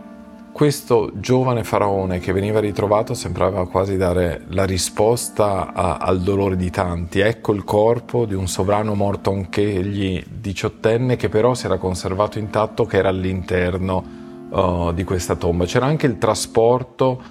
questo 0.52 1.10
giovane 1.14 1.64
faraone 1.64 2.18
che 2.18 2.32
veniva 2.32 2.60
ritrovato 2.60 3.14
sembrava 3.14 3.66
quasi 3.66 3.96
dare 3.96 4.42
la 4.48 4.64
risposta 4.64 5.72
a, 5.72 5.96
al 5.96 6.20
dolore 6.20 6.56
di 6.56 6.70
tanti. 6.70 7.20
Ecco 7.20 7.52
il 7.52 7.64
corpo 7.64 8.26
di 8.26 8.34
un 8.34 8.46
sovrano 8.46 8.94
morto 8.94 9.32
anch'egli 9.32 10.22
diciottenne 10.28 11.16
che 11.16 11.28
però 11.28 11.54
si 11.54 11.64
era 11.66 11.78
conservato 11.78 12.38
intatto, 12.38 12.84
che 12.84 12.98
era 12.98 13.08
all'interno 13.08 14.04
uh, 14.50 14.92
di 14.92 15.04
questa 15.04 15.36
tomba. 15.36 15.64
C'era 15.64 15.86
anche 15.86 16.06
il 16.06 16.18
trasporto 16.18 17.22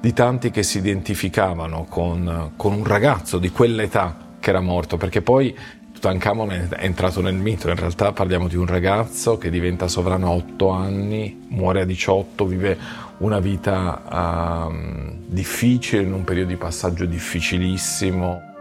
di 0.00 0.12
tanti 0.12 0.50
che 0.50 0.62
si 0.62 0.78
identificavano 0.78 1.86
con, 1.88 2.52
con 2.56 2.72
un 2.72 2.84
ragazzo 2.84 3.38
di 3.38 3.50
quell'età 3.50 4.16
che 4.40 4.50
era 4.50 4.60
morto, 4.60 4.96
perché 4.96 5.22
poi 5.22 5.56
Tutankhamon 6.04 6.50
è 6.50 6.68
entrato 6.80 7.22
nel 7.22 7.34
mito, 7.34 7.70
in 7.70 7.76
realtà 7.76 8.12
parliamo 8.12 8.46
di 8.46 8.56
un 8.56 8.66
ragazzo 8.66 9.38
che 9.38 9.48
diventa 9.48 9.88
sovrano 9.88 10.26
a 10.26 10.32
8 10.32 10.68
anni, 10.68 11.46
muore 11.48 11.80
a 11.80 11.84
18, 11.86 12.44
vive 12.44 12.76
una 13.18 13.38
vita 13.38 14.68
uh, 14.68 15.16
difficile, 15.24 16.02
in 16.02 16.12
un 16.12 16.22
periodo 16.22 16.50
di 16.50 16.56
passaggio 16.56 17.06
difficilissimo. 17.06 18.52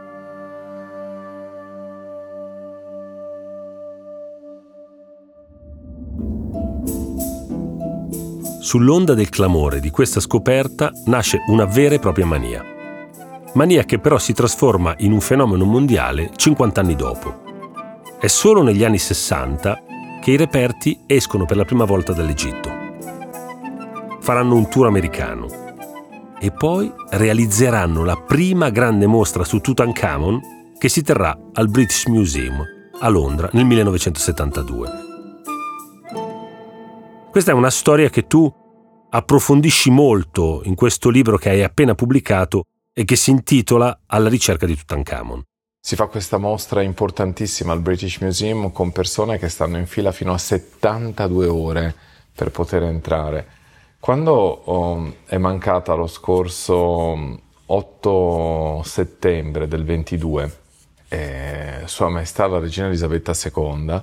Sull'onda 8.62 9.14
del 9.14 9.28
clamore 9.28 9.82
di 9.82 9.90
questa 9.90 10.22
scoperta 10.22 10.92
nasce 11.08 11.40
una 11.48 11.66
vera 11.66 11.96
e 11.96 12.00
propria 12.00 12.26
mania 12.26 12.74
mania 13.54 13.84
che 13.84 14.00
però 14.00 14.18
si 14.18 14.34
trasforma 14.34 14.96
in 15.00 15.12
un 15.12 15.22
fenomeno 15.22 15.66
mondiale 15.66 16.32
50 16.36 16.82
anni 16.82 16.96
dopo. 16.96 17.42
È 18.20 18.28
solo 18.28 18.64
negli 18.64 18.84
anni 18.84 18.98
60 18.98 19.84
che 20.22 20.32
i 20.32 20.38
reperti 20.38 21.02
escono 21.06 21.46
per 21.46 21.58
la 21.58 21.66
prima 21.66 21.86
volta 21.86 22.14
dall'Egitto. 22.14 22.70
Faranno 24.20 24.56
un 24.56 24.70
tour 24.70 24.88
americano 24.88 25.48
e 26.40 26.52
poi 26.52 26.92
realizzeranno 27.10 28.04
la 28.04 28.16
prima 28.16 28.70
grande 28.70 29.06
mostra 29.06 29.44
su 29.44 29.60
Tutankhamon 29.60 30.42
che 30.78 30.90
si 30.90 31.02
terrà 31.02 31.38
al 31.54 31.70
British 31.70 32.06
Museum 32.08 32.64
a 33.00 33.08
Londra 33.10 33.50
nel 33.52 33.66
1972. 33.66 34.90
Questa 37.30 37.52
è 37.52 37.54
una 37.54 37.70
storia 37.70 38.10
che 38.10 38.28
tu 38.28 38.52
approfondisci 39.10 39.92
molto 39.92 40.62
in 40.64 40.76
questo 40.76 41.10
libro 41.10 41.38
che 41.38 41.50
hai 41.50 41.64
appena 41.64 41.96
pubblicato 41.96 42.64
e 42.94 43.06
che 43.06 43.16
si 43.16 43.32
intitola 43.32 44.02
Alla 44.06 44.30
ricerca 44.30 44.66
di 44.66 44.76
Tutankhamon. 44.76 45.42
Si 45.80 45.96
fa 45.96 46.06
questa 46.06 46.38
mostra 46.38 46.82
importantissima 46.82 47.74
al 47.74 47.82
British 47.82 48.20
Museum 48.20 48.72
con 48.72 48.92
persone 48.92 49.38
che 49.38 49.50
stanno 49.50 49.78
in 49.78 49.88
fila 49.88 50.12
fino 50.12 50.32
a 50.32 50.38
72 50.38 51.48
ore 51.48 51.96
per 52.34 52.52
poter 52.52 52.84
entrare. 52.84 53.48
Quando 54.00 54.34
oh, 54.34 55.16
è 55.26 55.38
mancata 55.38 55.94
lo 55.94 56.08
scorso 56.08 57.40
8 57.66 58.82
settembre 58.84 59.68
del 59.68 59.84
22 59.84 60.62
eh, 61.14 61.82
Sua 61.86 62.10
Maestà 62.10 62.48
la 62.48 62.60
Regina 62.60 62.88
Elisabetta 62.88 63.34
II, 63.34 64.02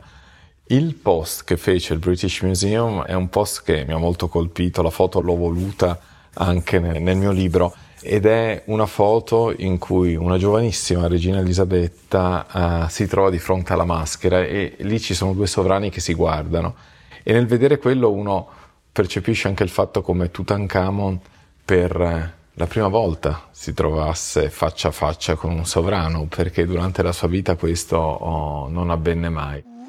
il 0.66 0.94
post 0.94 1.42
che 1.42 1.56
fece 1.56 1.94
il 1.94 1.98
British 1.98 2.42
Museum 2.42 3.02
è 3.02 3.14
un 3.14 3.28
post 3.28 3.64
che 3.64 3.84
mi 3.84 3.92
ha 3.92 3.98
molto 3.98 4.28
colpito, 4.28 4.80
la 4.82 4.90
foto 4.90 5.20
l'ho 5.20 5.34
voluta 5.34 5.98
anche 6.34 6.78
nel, 6.78 7.02
nel 7.02 7.16
mio 7.16 7.32
libro 7.32 7.74
ed 8.02 8.26
è 8.26 8.62
una 8.66 8.86
foto 8.86 9.52
in 9.56 9.78
cui 9.78 10.14
una 10.14 10.38
giovanissima 10.38 11.06
regina 11.06 11.38
Elisabetta 11.40 12.46
uh, 12.84 12.88
si 12.88 13.06
trova 13.06 13.30
di 13.30 13.38
fronte 13.38 13.72
alla 13.72 13.84
maschera 13.84 14.42
e 14.42 14.76
lì 14.78 14.98
ci 15.00 15.14
sono 15.14 15.32
due 15.32 15.46
sovrani 15.46 15.90
che 15.90 16.00
si 16.00 16.14
guardano 16.14 16.74
e 17.22 17.32
nel 17.32 17.46
vedere 17.46 17.78
quello 17.78 18.10
uno 18.10 18.48
percepisce 18.92 19.48
anche 19.48 19.62
il 19.62 19.68
fatto 19.68 20.02
come 20.02 20.30
Tutankhamon 20.30 21.20
per 21.64 22.00
eh, 22.00 22.32
la 22.54 22.66
prima 22.66 22.88
volta 22.88 23.48
si 23.50 23.72
trovasse 23.74 24.50
faccia 24.50 24.88
a 24.88 24.92
faccia 24.92 25.34
con 25.36 25.52
un 25.52 25.64
sovrano 25.64 26.24
perché 26.24 26.66
durante 26.66 27.02
la 27.02 27.12
sua 27.12 27.28
vita 27.28 27.54
questo 27.56 27.96
oh, 27.96 28.68
non 28.68 28.90
avvenne 28.90 29.28
mai. 29.28 29.79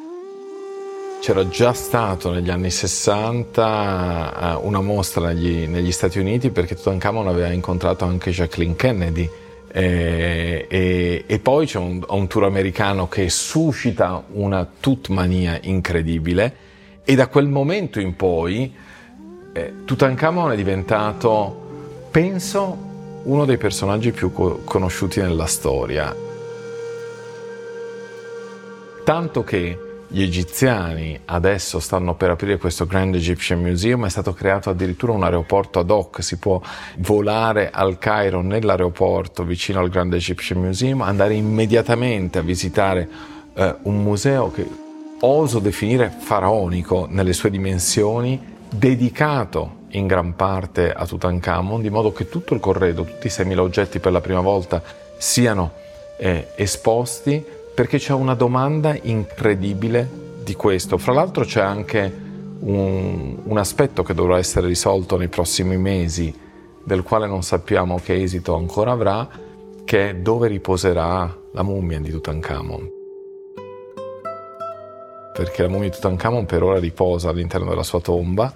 C'era 1.22 1.48
già 1.48 1.72
stato 1.72 2.32
negli 2.32 2.50
anni 2.50 2.72
60 2.72 4.58
uh, 4.60 4.66
una 4.66 4.82
mostra 4.82 5.28
negli, 5.28 5.68
negli, 5.68 5.92
Stati 5.92 6.18
Uniti 6.18 6.50
perché 6.50 6.74
Tutankhamon 6.74 7.28
aveva 7.28 7.52
incontrato 7.52 8.06
anche 8.06 8.32
Jacqueline 8.32 8.76
Kennedy 8.76 9.30
e, 9.72 10.66
e, 10.68 11.24
e 11.28 11.40
poi 11.40 11.68
c'è 11.68 11.78
un, 11.78 12.04
un, 12.08 12.28
tour 12.28 12.46
americano 12.46 13.08
che 13.08 13.30
suscita 13.30 14.24
una 14.32 14.68
tutmania 14.80 15.60
incredibile 15.62 16.56
e 17.06 17.14
da 17.14 17.28
quel 17.28 17.48
momento 17.48 18.00
in 18.00 18.16
poi 18.16 18.74
eh, 19.54 19.74
Tutankhamon 19.86 20.54
è 20.54 20.56
diventato, 20.56 22.08
penso, 22.10 22.90
uno 23.24 23.46
dei 23.46 23.58
personaggi 23.58 24.12
più 24.12 24.34
co- 24.34 24.62
conosciuti 24.64 25.22
nella 25.22 25.46
storia. 25.46 26.16
Tanto 29.04 29.44
che 29.44 29.90
gli 30.14 30.22
egiziani 30.22 31.18
adesso 31.26 31.80
stanno 31.80 32.16
per 32.16 32.32
aprire 32.32 32.58
questo 32.58 32.86
Grand 32.86 33.16
Egyptian 33.16 33.62
Museum, 33.62 34.06
è 34.06 34.10
stato 34.10 34.34
creato 34.34 34.70
addirittura 34.70 35.14
un 35.14 35.24
aeroporto 35.24 35.80
ad 35.80 35.90
hoc, 35.90 36.22
si 36.22 36.38
può 36.38 36.62
volare 36.98 37.70
al 37.72 37.98
Cairo 37.98 38.42
nell'aeroporto 38.42 39.44
vicino 39.44 39.80
al 39.80 39.90
Grand 39.90 40.14
Egyptian 40.14 40.60
Museum, 40.60 41.02
andare 41.02 41.36
immediatamente 41.36 42.40
a 42.40 42.42
visitare 42.42 43.08
eh, 43.54 43.76
un 43.84 44.04
museo 44.04 44.52
che 44.52 44.68
oso 45.22 45.60
definire 45.60 46.14
faraonico 46.20 47.08
nelle 47.10 47.32
sue 47.32 47.50
dimensioni, 47.50 48.58
dedicato 48.70 49.80
in 49.92 50.08
gran 50.08 50.36
parte 50.36 50.92
a 50.92 51.06
Tutankhamon, 51.06 51.82
di 51.82 51.90
modo 51.90 52.12
che 52.12 52.28
tutto 52.28 52.54
il 52.54 52.60
corredo, 52.60 53.06
tutti 53.06 53.28
i 53.28 53.30
6.000 53.30 53.58
oggetti 53.60 54.00
per 54.00 54.12
la 54.12 54.22
prima 54.22 54.42
volta 54.42 54.84
siano 55.18 55.72
eh, 56.18 56.50
esposti 56.56 57.60
perché 57.74 57.98
c'è 57.98 58.14
una 58.14 58.34
domanda 58.34 58.96
incredibile 59.02 60.08
di 60.44 60.56
questo. 60.56 60.98
Fra 60.98 61.14
l'altro 61.14 61.46
c'è 61.46 61.62
anche 61.62 62.30
un, 62.60 63.38
un, 63.44 63.58
aspetto 63.58 64.04
che 64.04 64.14
dovrà 64.14 64.38
essere 64.38 64.68
risolto 64.68 65.18
nei 65.18 65.30
prossimi 65.30 65.78
mesi, 65.78 66.34
del 66.84 67.04
quale 67.04 67.28
non 67.28 67.44
sappiamo 67.44 68.00
che 68.04 68.22
esito 68.22 68.56
ancora 68.56 68.92
avrà, 68.92 69.28
che 69.84 70.10
è 70.10 70.16
dove 70.16 70.48
riposerà 70.48 71.36
la 71.54 71.64
mummia 71.64 72.00
di 72.00 72.12
Tutankhamon. 72.12 72.90
Perché 75.34 75.62
la 75.62 75.70
mummia 75.70 75.90
di 75.90 75.96
Tutankhamon 75.96 76.46
per 76.46 76.64
ora 76.64 76.80
riposa 76.80 77.30
all'interno 77.30 77.70
della 77.70 77.84
sua 77.84 78.02
tomba. 78.02 78.54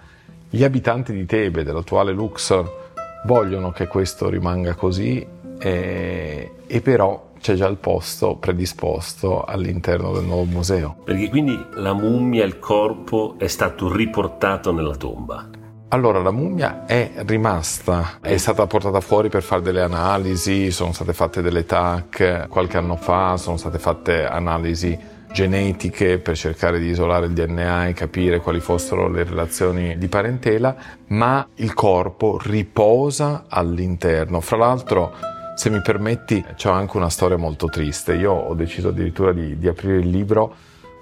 Gli 0.49 0.63
abitanti 0.63 1.13
di 1.13 1.25
Tebe, 1.25 1.63
dell'attuale 1.63 2.11
Luxor, 2.11 2.83
vogliono 3.25 3.71
che 3.71 3.87
questo 3.87 4.29
rimanga 4.29 4.75
così 4.75 5.25
e, 5.57 6.51
e 6.67 6.81
però 6.81 7.31
c'è 7.45 7.53
già 7.53 7.67
il 7.67 7.77
posto 7.77 8.37
predisposto 8.37 9.43
all'interno 9.43 10.11
del 10.13 10.23
nuovo 10.23 10.45
museo. 10.45 10.95
Perché 11.03 11.29
quindi 11.29 11.55
la 11.75 11.93
mummia, 11.93 12.43
il 12.43 12.57
corpo 12.57 13.35
è 13.37 13.45
stato 13.45 13.93
riportato 13.93 14.71
nella 14.71 14.95
tomba? 14.95 15.47
Allora, 15.89 16.23
la 16.23 16.31
mummia 16.31 16.87
è 16.87 17.11
rimasta, 17.17 18.17
è 18.19 18.35
stata 18.37 18.65
portata 18.65 18.99
fuori 18.99 19.29
per 19.29 19.43
fare 19.43 19.61
delle 19.61 19.83
analisi, 19.83 20.71
sono 20.71 20.91
state 20.91 21.13
fatte 21.13 21.43
delle 21.43 21.67
TAC 21.67 22.47
qualche 22.49 22.77
anno 22.77 22.95
fa, 22.95 23.37
sono 23.37 23.57
state 23.57 23.77
fatte 23.77 24.25
analisi 24.25 24.97
genetiche 25.31 26.17
per 26.17 26.35
cercare 26.35 26.79
di 26.79 26.87
isolare 26.87 27.27
il 27.27 27.33
DNA 27.33 27.89
e 27.89 27.93
capire 27.93 28.39
quali 28.39 28.59
fossero 28.59 29.07
le 29.07 29.23
relazioni 29.23 29.99
di 29.99 30.07
parentela, 30.07 30.75
ma 31.09 31.47
il 31.57 31.75
corpo 31.75 32.39
riposa 32.41 33.45
all'interno. 33.47 34.41
Fra 34.41 34.57
l'altro, 34.57 35.34
se 35.55 35.69
mi 35.69 35.81
permetti, 35.81 36.45
c'è 36.55 36.69
anche 36.69 36.97
una 36.97 37.09
storia 37.09 37.37
molto 37.37 37.67
triste. 37.67 38.13
Io 38.13 38.31
ho 38.31 38.53
deciso 38.53 38.89
addirittura 38.89 39.31
di, 39.31 39.57
di 39.57 39.67
aprire 39.67 39.97
il 39.97 40.09
libro 40.09 40.53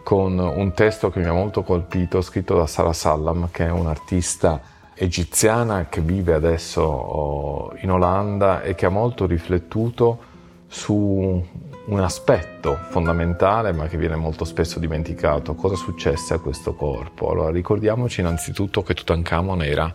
con 0.03 0.37
un 0.37 0.73
testo 0.73 1.09
che 1.09 1.19
mi 1.19 1.25
ha 1.25 1.33
molto 1.33 1.63
colpito, 1.63 2.21
scritto 2.21 2.55
da 2.55 2.67
Sara 2.67 2.93
Sallam, 2.93 3.49
che 3.51 3.65
è 3.65 3.71
un'artista 3.71 4.61
egiziana 4.95 5.87
che 5.89 6.01
vive 6.01 6.33
adesso 6.33 6.81
oh, 6.81 7.73
in 7.81 7.91
Olanda 7.91 8.61
e 8.61 8.75
che 8.75 8.85
ha 8.85 8.89
molto 8.89 9.25
riflettuto 9.25 10.31
su 10.67 11.43
un 11.85 11.99
aspetto 11.99 12.77
fondamentale 12.89 13.73
ma 13.73 13.87
che 13.87 13.97
viene 13.97 14.15
molto 14.15 14.45
spesso 14.45 14.79
dimenticato. 14.79 15.55
Cosa 15.55 15.75
successe 15.75 16.35
a 16.35 16.39
questo 16.39 16.75
corpo? 16.75 17.31
Allora 17.31 17.49
ricordiamoci 17.49 18.21
innanzitutto 18.21 18.83
che 18.83 18.93
Tutankhamon 18.93 19.63
era 19.63 19.93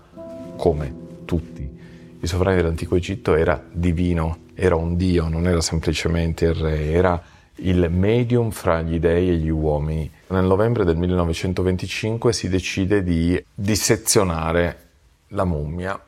come 0.56 0.94
tutti. 1.24 1.76
I 2.20 2.26
sovrani 2.26 2.56
dell'antico 2.56 2.96
Egitto 2.96 3.36
era 3.36 3.62
divino, 3.70 4.46
era 4.60 4.74
un 4.74 4.96
dio, 4.96 5.28
non 5.28 5.46
era 5.46 5.60
semplicemente 5.60 6.46
il 6.46 6.54
re, 6.54 6.90
era 6.90 7.22
il 7.60 7.88
medium 7.90 8.50
fra 8.50 8.82
gli 8.82 8.98
dei 8.98 9.30
e 9.30 9.34
gli 9.34 9.48
uomini. 9.48 10.10
Nel 10.28 10.44
novembre 10.44 10.84
del 10.84 10.96
1925 10.96 12.32
si 12.32 12.48
decide 12.48 13.04
di 13.04 13.40
dissezionare 13.54 14.86
la 15.28 15.44
mummia 15.44 16.00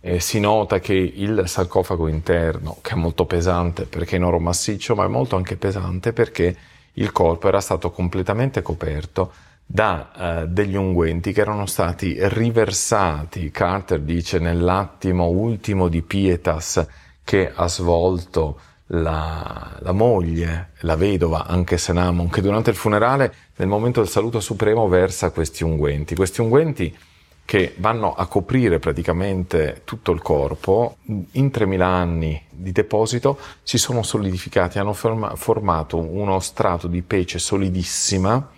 e 0.00 0.20
si 0.20 0.38
nota 0.38 0.80
che 0.80 0.92
il 0.92 1.44
sarcofago 1.46 2.06
interno, 2.06 2.76
che 2.82 2.92
è 2.92 2.96
molto 2.96 3.24
pesante 3.24 3.84
perché 3.84 4.16
è 4.16 4.18
in 4.18 4.24
oro 4.24 4.38
massiccio, 4.38 4.94
ma 4.94 5.06
è 5.06 5.08
molto 5.08 5.36
anche 5.36 5.56
pesante 5.56 6.12
perché 6.12 6.54
il 6.94 7.10
corpo 7.10 7.48
era 7.48 7.60
stato 7.62 7.90
completamente 7.90 8.60
coperto 8.60 9.32
da 9.64 10.42
uh, 10.42 10.46
degli 10.46 10.76
unguenti 10.76 11.32
che 11.32 11.40
erano 11.40 11.64
stati 11.64 12.16
riversati, 12.18 13.50
Carter 13.50 14.00
dice, 14.00 14.38
nell'attimo 14.38 15.28
ultimo 15.28 15.88
di 15.88 16.02
Pietas 16.02 16.86
che 17.24 17.50
ha 17.52 17.66
svolto 17.68 18.60
la, 18.88 19.78
la, 19.80 19.92
moglie, 19.92 20.70
la 20.80 20.94
vedova, 20.94 21.46
anche 21.46 21.78
Senamon, 21.78 22.28
che 22.28 22.42
durante 22.42 22.70
il 22.70 22.76
funerale, 22.76 23.34
nel 23.56 23.68
momento 23.68 24.00
del 24.00 24.10
saluto 24.10 24.40
supremo, 24.40 24.86
versa 24.88 25.30
questi 25.30 25.64
unguenti. 25.64 26.14
Questi 26.14 26.42
unguenti 26.42 26.94
che 27.46 27.74
vanno 27.78 28.14
a 28.14 28.26
coprire 28.26 28.78
praticamente 28.78 29.82
tutto 29.84 30.12
il 30.12 30.20
corpo, 30.20 30.96
in 31.32 31.50
3000 31.50 31.86
anni 31.86 32.42
di 32.50 32.72
deposito 32.72 33.38
si 33.62 33.78
sono 33.78 34.02
solidificati, 34.02 34.78
hanno 34.78 34.94
forma- 34.94 35.34
formato 35.36 35.98
uno 35.98 36.38
strato 36.40 36.86
di 36.86 37.02
pece 37.02 37.38
solidissima 37.38 38.50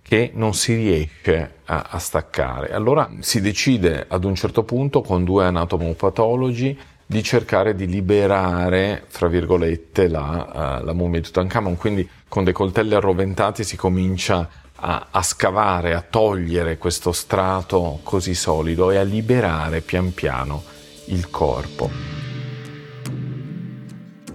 che 0.00 0.30
non 0.34 0.54
si 0.54 0.74
riesce 0.74 1.56
a, 1.64 1.88
a 1.90 1.98
staccare. 1.98 2.72
Allora 2.72 3.10
si 3.20 3.40
decide 3.40 4.06
ad 4.08 4.24
un 4.24 4.34
certo 4.34 4.62
punto 4.62 5.02
con 5.02 5.24
due 5.24 5.44
anatomopatologi 5.46 6.78
di 7.06 7.22
cercare 7.22 7.76
di 7.76 7.86
liberare, 7.86 9.04
fra 9.06 9.28
virgolette, 9.28 10.08
la, 10.08 10.80
uh, 10.80 10.84
la 10.84 10.92
mummia 10.92 11.20
di 11.20 11.26
Tutankhamon. 11.26 11.76
Quindi 11.76 12.08
con 12.28 12.42
dei 12.42 12.52
coltelli 12.52 12.94
arroventati 12.94 13.62
si 13.62 13.76
comincia 13.76 14.48
a, 14.74 15.06
a, 15.10 15.22
scavare, 15.22 15.94
a 15.94 16.02
togliere 16.02 16.78
questo 16.78 17.12
strato 17.12 18.00
così 18.02 18.34
solido 18.34 18.90
e 18.90 18.96
a 18.96 19.02
liberare 19.02 19.80
pian 19.80 20.12
piano 20.12 20.62
il 21.06 21.30
corpo. 21.30 21.88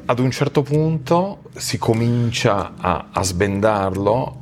Ad 0.06 0.20
un 0.20 0.32
certo 0.32 0.62
punto 0.62 1.44
si 1.56 1.78
comincia 1.78 2.74
a, 2.78 3.10
a 3.12 3.24
sbendarlo 3.24 4.41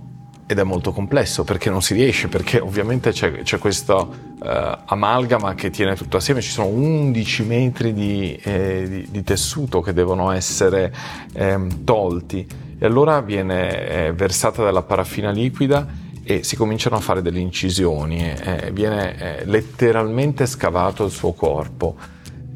ed 0.51 0.57
è 0.57 0.63
molto 0.63 0.91
complesso 0.91 1.43
perché 1.43 1.69
non 1.69 1.83
si 1.83 1.93
riesce, 1.93 2.27
perché 2.27 2.59
ovviamente 2.59 3.11
c'è, 3.11 3.43
c'è 3.43 3.59
questo 3.59 4.11
uh, 4.39 4.47
amalgama 4.83 5.53
che 5.53 5.69
tiene 5.69 5.95
tutto 5.95 6.17
assieme, 6.17 6.41
ci 6.41 6.49
sono 6.49 6.69
11 6.69 7.43
metri 7.43 7.93
di, 7.93 8.35
eh, 8.41 8.87
di, 8.89 9.07
di 9.11 9.23
tesuto 9.23 9.79
che 9.81 9.93
devono 9.93 10.31
essere 10.31 10.91
eh, 11.33 11.67
tolti 11.83 12.47
e 12.79 12.83
allora 12.83 13.21
viene 13.21 14.07
eh, 14.07 14.13
versata 14.13 14.63
della 14.65 14.81
paraffina 14.81 15.29
liquida 15.29 15.85
e 16.23 16.41
si 16.43 16.55
cominciano 16.55 16.95
a 16.95 16.99
fare 16.99 17.21
delle 17.21 17.39
incisioni, 17.39 18.27
eh, 18.27 18.71
viene 18.73 19.19
eh, 19.19 19.45
letteralmente 19.45 20.47
scavato 20.47 21.05
il 21.05 21.11
suo 21.11 21.33
corpo. 21.33 21.95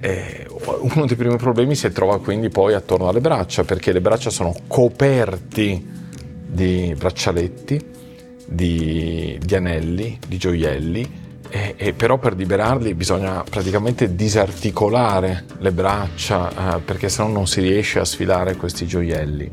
uno 0.02 1.06
dei 1.06 1.16
primi 1.16 1.38
problemi 1.38 1.76
si 1.76 1.92
trova 1.92 2.20
quindi 2.20 2.50
poi 2.50 2.74
attorno 2.74 3.08
alle 3.08 3.22
braccia, 3.22 3.64
perché 3.64 3.92
le 3.92 4.02
braccia 4.02 4.32
sono 4.32 4.52
coperti 4.66 6.02
di 6.54 6.94
braccialetti, 6.98 7.82
di, 8.46 9.40
di 9.44 9.56
anelli, 9.56 10.20
di 10.28 10.38
gioielli, 10.38 11.22
e, 11.50 11.76
e, 11.78 11.94
però 11.94 12.18
per 12.18 12.36
liberarli 12.36 12.94
bisogna 12.96 13.44
praticamente 13.48 14.16
disarticolare 14.16 15.46
le 15.60 15.72
braccia 15.72 16.78
eh, 16.78 16.80
perché 16.80 17.10
sennò 17.10 17.30
non 17.30 17.48
si 17.48 17.62
riesce 17.62 18.00
a 18.00 18.06
sfilare 18.06 18.56
questi 18.56 18.88
gioielli. 18.88 19.52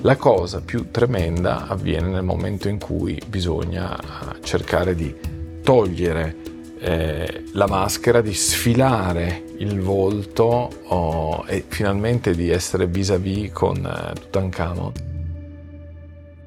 La 0.00 0.16
cosa 0.16 0.60
più 0.60 0.90
tremenda 0.90 1.66
avviene 1.68 2.08
nel 2.08 2.24
momento 2.24 2.68
in 2.68 2.78
cui 2.78 3.20
bisogna 3.26 3.96
eh, 3.96 4.02
cercare 4.42 4.94
di 4.94 5.14
togliere 5.62 6.36
eh, 6.80 7.44
la 7.52 7.66
maschera, 7.66 8.20
di 8.20 8.34
sfilare 8.34 9.44
il 9.58 9.80
volto 9.80 10.68
oh, 10.88 11.44
e 11.46 11.64
finalmente 11.66 12.34
di 12.34 12.50
essere 12.50 12.86
vis-à-vis 12.86 13.50
con 13.52 13.76
eh, 13.76 14.20
Tutankhamon 14.20 15.13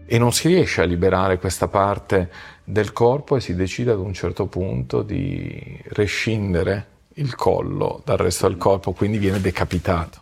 e 0.09 0.17
non 0.17 0.31
si 0.31 0.47
riesce 0.47 0.81
a 0.81 0.85
liberare 0.85 1.37
questa 1.37 1.67
parte 1.67 2.29
del 2.63 2.93
corpo 2.93 3.35
e 3.35 3.41
si 3.41 3.53
decide 3.55 3.91
ad 3.91 3.99
un 3.99 4.13
certo 4.13 4.47
punto 4.47 5.01
di 5.01 5.79
rescindere 5.89 6.95
il 7.15 7.35
collo 7.35 8.01
dal 8.05 8.17
resto 8.17 8.47
del 8.47 8.57
corpo, 8.57 8.93
quindi 8.93 9.17
viene 9.17 9.41
decapitato. 9.41 10.21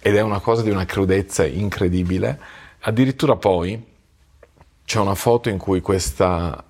Ed 0.00 0.16
è 0.16 0.20
una 0.20 0.40
cosa 0.40 0.62
di 0.62 0.70
una 0.70 0.86
crudezza 0.86 1.44
incredibile. 1.44 2.38
Addirittura 2.80 3.36
poi 3.36 3.80
c'è 4.84 4.98
una 4.98 5.14
foto 5.14 5.48
in 5.48 5.58
cui 5.58 5.80
questa 5.80 6.64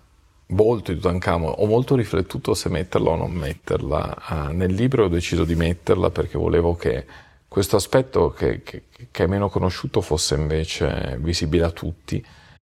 volto 0.48 0.92
di 0.92 0.98
Tutankhamon 0.98 1.54
ho 1.56 1.66
molto 1.66 1.94
riflettuto 1.94 2.54
se 2.54 2.68
metterla 2.68 3.10
o 3.10 3.16
non 3.16 3.30
metterla 3.30 4.16
uh, 4.28 4.34
nel 4.52 4.74
libro 4.74 5.04
ho 5.04 5.08
deciso 5.08 5.44
di 5.44 5.54
metterla 5.54 6.10
perché 6.10 6.36
volevo 6.36 6.74
che 6.74 7.06
questo 7.50 7.74
aspetto 7.74 8.30
che, 8.30 8.62
che, 8.62 8.84
che, 9.10 9.24
è 9.24 9.26
meno 9.26 9.48
conosciuto 9.48 10.00
fosse 10.00 10.36
invece 10.36 11.18
visibile 11.18 11.64
a 11.64 11.72
tutti. 11.72 12.24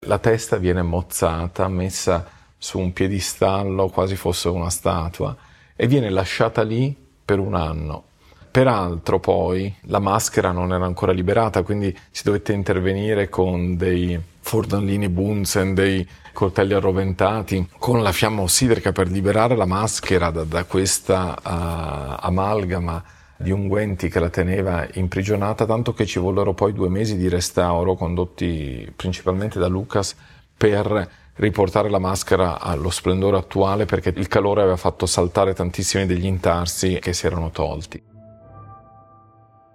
La 0.06 0.20
testa 0.20 0.56
viene 0.56 0.82
mozzata 0.82 1.66
messa 1.66 2.24
su 2.56 2.78
un 2.78 2.92
piedistallo 2.92 3.88
quasi 3.88 4.14
fosse 4.14 4.48
una 4.48 4.70
statua 4.70 5.36
e 5.74 5.88
viene 5.88 6.10
lasciata 6.10 6.62
lì 6.62 6.94
per 7.24 7.40
un 7.40 7.56
anno. 7.56 8.04
Peraltro 8.52 9.18
poi 9.18 9.74
la 9.86 9.98
maschera 9.98 10.52
non 10.52 10.72
era 10.72 10.84
ancora 10.84 11.10
liberata, 11.10 11.64
quindi 11.64 11.92
si 12.12 12.22
dovette 12.22 12.52
intervenire 12.52 13.28
con 13.28 13.76
dei 13.76 14.16
fornalini 14.38 15.08
Bunsen, 15.08 15.74
dei 15.74 16.08
coltelli 16.32 16.74
arroventati, 16.74 17.68
con 17.78 18.00
la 18.00 18.12
fiamma 18.12 18.42
ossidrica 18.42 18.92
per 18.92 19.10
liberare 19.10 19.56
la 19.56 19.66
maschera 19.66 20.30
da, 20.30 20.44
da 20.44 20.62
questa 20.62 21.36
uh, 21.36 22.24
amalgama 22.26 23.16
di 23.40 23.52
unguenti 23.52 24.08
che 24.08 24.18
la 24.18 24.30
teneva 24.30 24.86
imprigionata, 24.94 25.64
tanto 25.64 25.94
che 25.94 26.06
ci 26.06 26.18
vollero 26.18 26.54
poi 26.54 26.72
due 26.72 26.88
mesi 26.88 27.16
di 27.16 27.28
restauro 27.28 27.94
condotti 27.94 28.92
principalmente 28.94 29.60
da 29.60 29.68
Lucas 29.68 30.16
per 30.56 31.08
riportare 31.36 31.88
la 31.88 32.00
maschera 32.00 32.58
allo 32.58 32.90
splendore 32.90 33.36
attuale 33.36 33.84
perché 33.84 34.12
il 34.16 34.26
calore 34.26 34.62
aveva 34.62 34.76
fatto 34.76 35.06
saltare 35.06 35.54
tantissimi 35.54 36.04
degli 36.04 36.26
intarsi 36.26 36.98
che 37.00 37.12
si 37.12 37.26
erano 37.26 37.50
tolti. 37.50 38.02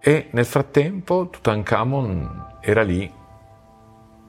E 0.06 0.28
nel 0.32 0.45
frattempo 0.45 1.30
Tutankhamon 1.30 2.58
era 2.60 2.84
lì, 2.84 3.10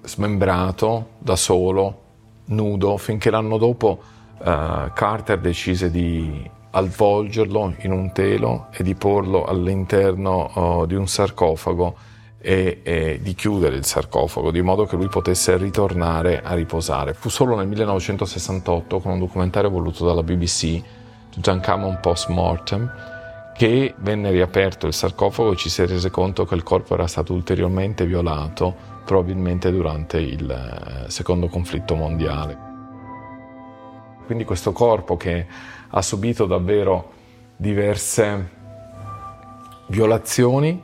smembrato, 0.03 1.09
da 1.19 1.35
solo, 1.35 2.03
nudo, 2.47 2.97
finché 2.99 3.31
l'anno 3.31 3.59
dopo 3.59 4.01
uh, 4.39 4.93
Carter 4.93 5.41
decise 5.41 5.91
di 5.91 6.49
avvolgerlo 6.77 7.75
in 7.83 7.93
un 7.93 8.13
telo 8.13 8.67
e 8.73 8.83
di 8.83 8.95
porlo 8.95 9.45
all'interno 9.45 10.51
uh, 10.81 10.87
di 10.87 10.95
un 10.95 11.07
sarcofago 11.07 11.97
e, 12.41 12.81
e, 12.83 13.21
di 13.23 13.35
chiudere 13.35 13.77
il 13.77 13.85
sarcofago 13.85 14.51
di 14.51 14.61
modo 14.61 14.85
che 14.85 14.97
lui 14.97 15.09
potesse 15.09 15.57
ritornare 15.57 16.43
a 16.43 16.53
riposare. 16.55 17.15
Fu 17.15 17.29
solo 17.29 17.57
nel 17.57 17.69
1968 17.69 19.01
con 19.01 19.13
un 19.13 19.19
documentario 19.21 19.71
voluto 19.71 20.05
dalla 20.05 20.23
BBC, 20.23 20.83
Tutankhamon 21.31 22.01
Post 22.03 22.29
Mortem, 22.29 22.93
che 23.57 23.95
venne 23.99 24.31
riaperto 24.31 24.87
il 24.87 24.93
sarcofago 24.93 25.53
e 25.53 25.57
ci 25.57 25.71
si 25.71 25.87
rese 25.87 26.11
conto 26.11 26.45
che 26.45 26.57
il 26.57 26.65
corpo 26.65 26.95
era 26.95 27.07
stato 27.07 27.33
ulteriormente 27.33 28.05
violato, 28.05 28.75
probabilmente 29.05 29.71
durante 29.71 30.19
il 30.19 30.51
eh, 30.51 31.09
secondo 31.09 31.47
conflitto 31.47 31.95
mondiale. 31.95 32.74
Quindi 34.27 34.45
questo 34.45 34.73
corpo 34.73 35.17
che 35.17 35.47
ha 35.89 36.03
subito 36.03 36.47
davvero 36.47 37.13
diverse 37.57 38.51
violazioni, 39.89 40.83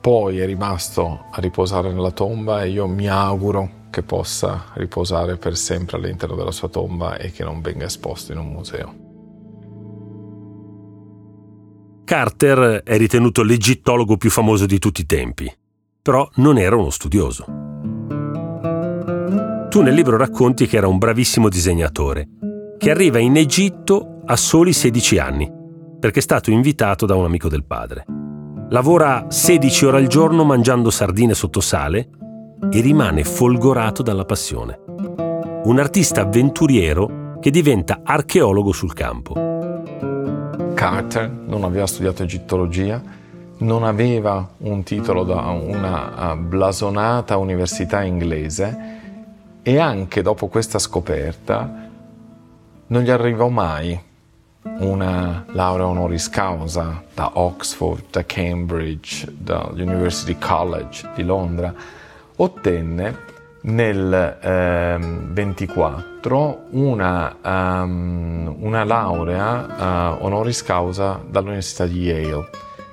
poi 0.00 0.38
è 0.38 0.46
rimasto 0.46 1.24
a 1.30 1.40
riposare 1.40 1.92
nella 1.92 2.10
tomba 2.10 2.62
e 2.62 2.70
io 2.70 2.86
mi 2.86 3.08
auguro 3.08 3.82
che 3.90 4.02
possa 4.02 4.66
riposare 4.74 5.36
per 5.36 5.56
sempre 5.56 5.96
all'interno 5.96 6.34
della 6.34 6.50
sua 6.50 6.68
tomba 6.68 7.16
e 7.16 7.30
che 7.30 7.44
non 7.44 7.60
venga 7.60 7.84
esposto 7.84 8.32
in 8.32 8.38
un 8.38 8.48
museo. 8.48 9.02
Carter 12.04 12.82
è 12.84 12.98
ritenuto 12.98 13.42
l'egittologo 13.42 14.16
più 14.16 14.30
famoso 14.30 14.66
di 14.66 14.78
tutti 14.78 15.00
i 15.02 15.06
tempi, 15.06 15.50
però 16.02 16.28
non 16.34 16.58
era 16.58 16.76
uno 16.76 16.90
studioso. 16.90 17.44
Tu 19.70 19.80
nel 19.80 19.94
libro 19.94 20.16
racconti 20.16 20.66
che 20.66 20.76
era 20.76 20.86
un 20.86 20.98
bravissimo 20.98 21.48
disegnatore, 21.48 22.28
che 22.78 22.90
arriva 22.90 23.18
in 23.18 23.36
Egitto 23.36 24.20
a 24.24 24.36
soli 24.36 24.72
16 24.72 25.18
anni, 25.18 25.52
perché 25.98 26.18
è 26.18 26.22
stato 26.22 26.50
invitato 26.50 27.06
da 27.06 27.14
un 27.14 27.24
amico 27.24 27.48
del 27.48 27.64
padre. 27.64 28.04
Lavora 28.70 29.26
16 29.28 29.86
ore 29.86 29.98
al 29.98 30.06
giorno 30.06 30.44
mangiando 30.44 30.90
sardine 30.90 31.34
sotto 31.34 31.60
sale 31.60 32.08
e 32.70 32.80
rimane 32.80 33.24
folgorato 33.24 34.02
dalla 34.02 34.24
passione. 34.24 34.78
Un 35.64 35.78
artista 35.78 36.22
avventuriero 36.22 37.38
che 37.40 37.50
diventa 37.50 38.00
archeologo 38.02 38.72
sul 38.72 38.94
campo. 38.94 39.34
Carter 40.74 41.30
non 41.30 41.64
aveva 41.64 41.86
studiato 41.86 42.22
egittologia, 42.22 43.00
non 43.58 43.84
aveva 43.84 44.48
un 44.58 44.82
titolo 44.82 45.24
da 45.24 45.42
una 45.48 46.32
uh, 46.32 46.36
blasonata 46.36 47.36
università 47.36 48.02
inglese 48.02 49.02
e 49.62 49.78
anche 49.78 50.22
dopo 50.22 50.48
questa 50.48 50.78
scoperta 50.78 51.92
non 52.94 53.02
gli 53.02 53.10
arrivò 53.10 53.48
mai 53.48 54.00
una 54.78 55.44
laurea 55.48 55.88
honoris 55.88 56.28
causa 56.28 57.02
da 57.12 57.32
Oxford, 57.34 58.04
da 58.08 58.24
Cambridge, 58.24 59.26
dall'University 59.36 60.38
College 60.38 61.10
di 61.16 61.24
Londra. 61.24 61.74
Ottenne 62.36 63.18
nel 63.62 64.38
eh, 64.40 64.96
24 65.00 66.66
una, 66.70 67.36
um, 67.42 68.54
una 68.60 68.84
laurea 68.84 70.14
uh, 70.16 70.24
honoris 70.24 70.62
causa 70.62 71.20
dall'Università 71.28 71.86
di 71.86 72.00
Yale, 72.02 72.48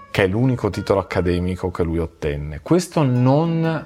che 0.09 0.23
è 0.23 0.27
l'unico 0.27 0.71
titolo 0.71 0.99
accademico 0.99 1.69
che 1.69 1.83
lui 1.83 1.99
ottenne. 1.99 2.61
Questo 2.63 3.03
non 3.03 3.85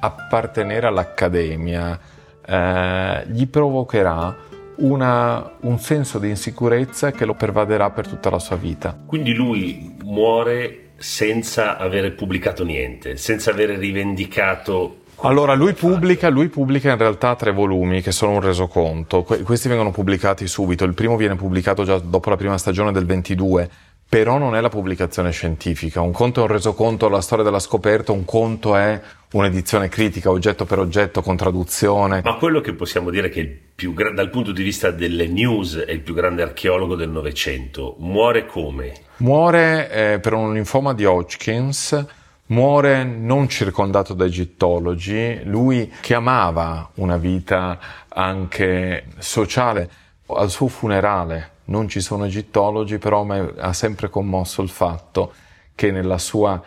appartenere 0.00 0.86
all'accademia 0.86 1.98
eh, 2.46 3.24
gli 3.28 3.46
provocherà 3.48 4.48
una, 4.80 5.52
un 5.60 5.78
senso 5.78 6.18
di 6.18 6.28
insicurezza 6.28 7.10
che 7.12 7.24
lo 7.24 7.34
pervaderà 7.34 7.90
per 7.90 8.06
tutta 8.06 8.30
la 8.30 8.38
sua 8.38 8.56
vita. 8.56 8.98
Quindi 9.06 9.32
lui 9.32 9.96
muore 10.04 10.90
senza 10.96 11.78
aver 11.78 12.14
pubblicato 12.14 12.64
niente, 12.64 13.16
senza 13.16 13.50
aver 13.50 13.70
rivendicato 13.70 14.96
allora, 15.22 15.52
lui 15.52 15.74
pubblica, 15.74 16.30
lui 16.30 16.48
pubblica, 16.48 16.90
in 16.90 16.96
realtà 16.96 17.34
tre 17.34 17.52
volumi 17.52 18.00
che 18.00 18.10
sono 18.10 18.32
un 18.32 18.40
resoconto. 18.40 19.22
questi 19.22 19.68
vengono 19.68 19.90
pubblicati 19.90 20.46
subito. 20.46 20.84
Il 20.84 20.94
primo 20.94 21.16
viene 21.16 21.34
pubblicato 21.34 21.84
già 21.84 21.98
dopo 21.98 22.30
la 22.30 22.36
prima 22.36 22.56
stagione 22.56 22.90
del 22.90 23.04
22, 23.04 23.68
però 24.08 24.38
non 24.38 24.56
è 24.56 24.62
la 24.62 24.70
pubblicazione 24.70 25.30
scientifica. 25.30 26.00
Un 26.00 26.12
conto 26.12 26.40
è 26.40 26.44
un 26.44 26.48
resoconto 26.48 27.10
la 27.10 27.20
storia 27.20 27.44
della 27.44 27.58
scoperta, 27.58 28.12
un 28.12 28.24
conto 28.24 28.74
è 28.74 28.98
un'edizione 29.32 29.88
critica, 29.88 30.30
oggetto 30.30 30.64
per 30.64 30.78
oggetto, 30.78 31.22
con 31.22 31.36
traduzione. 31.36 32.20
Ma 32.24 32.34
quello 32.34 32.60
che 32.60 32.74
possiamo 32.74 33.10
dire 33.10 33.28
che 33.28 33.44
più, 33.74 33.92
dal 33.92 34.30
punto 34.30 34.52
di 34.52 34.62
vista 34.62 34.90
delle 34.90 35.26
news 35.26 35.76
è 35.76 35.92
il 35.92 36.00
più 36.00 36.14
grande 36.14 36.42
archeologo 36.42 36.96
del 36.96 37.10
Novecento. 37.10 37.96
Muore 37.98 38.46
come? 38.46 38.92
Muore 39.18 39.90
eh, 39.90 40.18
per 40.20 40.32
un 40.32 40.52
linfoma 40.54 40.94
di 40.94 41.04
Hodgkins 41.04 42.18
muore 42.50 43.04
non 43.04 43.48
circondato 43.48 44.14
da 44.14 44.24
egittologi, 44.24 45.40
lui 45.44 45.92
che 46.00 46.14
amava 46.14 46.90
una 46.94 47.16
vita 47.16 47.78
anche 48.08 49.06
sociale. 49.18 49.90
Al 50.26 50.50
suo 50.50 50.68
funerale 50.68 51.58
non 51.66 51.88
ci 51.88 52.00
sono 52.00 52.24
egittologi, 52.24 52.98
però 52.98 53.24
mi 53.24 53.52
ha 53.56 53.72
sempre 53.72 54.08
commosso 54.08 54.62
il 54.62 54.68
fatto 54.68 55.32
che 55.74 55.90
nella 55.90 56.18
sua 56.18 56.60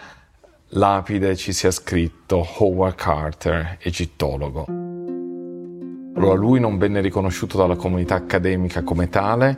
lapide 0.75 1.35
ci 1.35 1.53
sia 1.53 1.69
scritto 1.69 2.47
Howard 2.57 2.95
Carter, 2.95 3.77
egittologo. 3.79 4.65
Allora 6.15 6.33
lui 6.33 6.59
non 6.59 6.77
venne 6.77 7.01
riconosciuto 7.01 7.57
dalla 7.57 7.75
comunità 7.75 8.15
accademica 8.15 8.81
come 8.81 9.09
tale, 9.09 9.55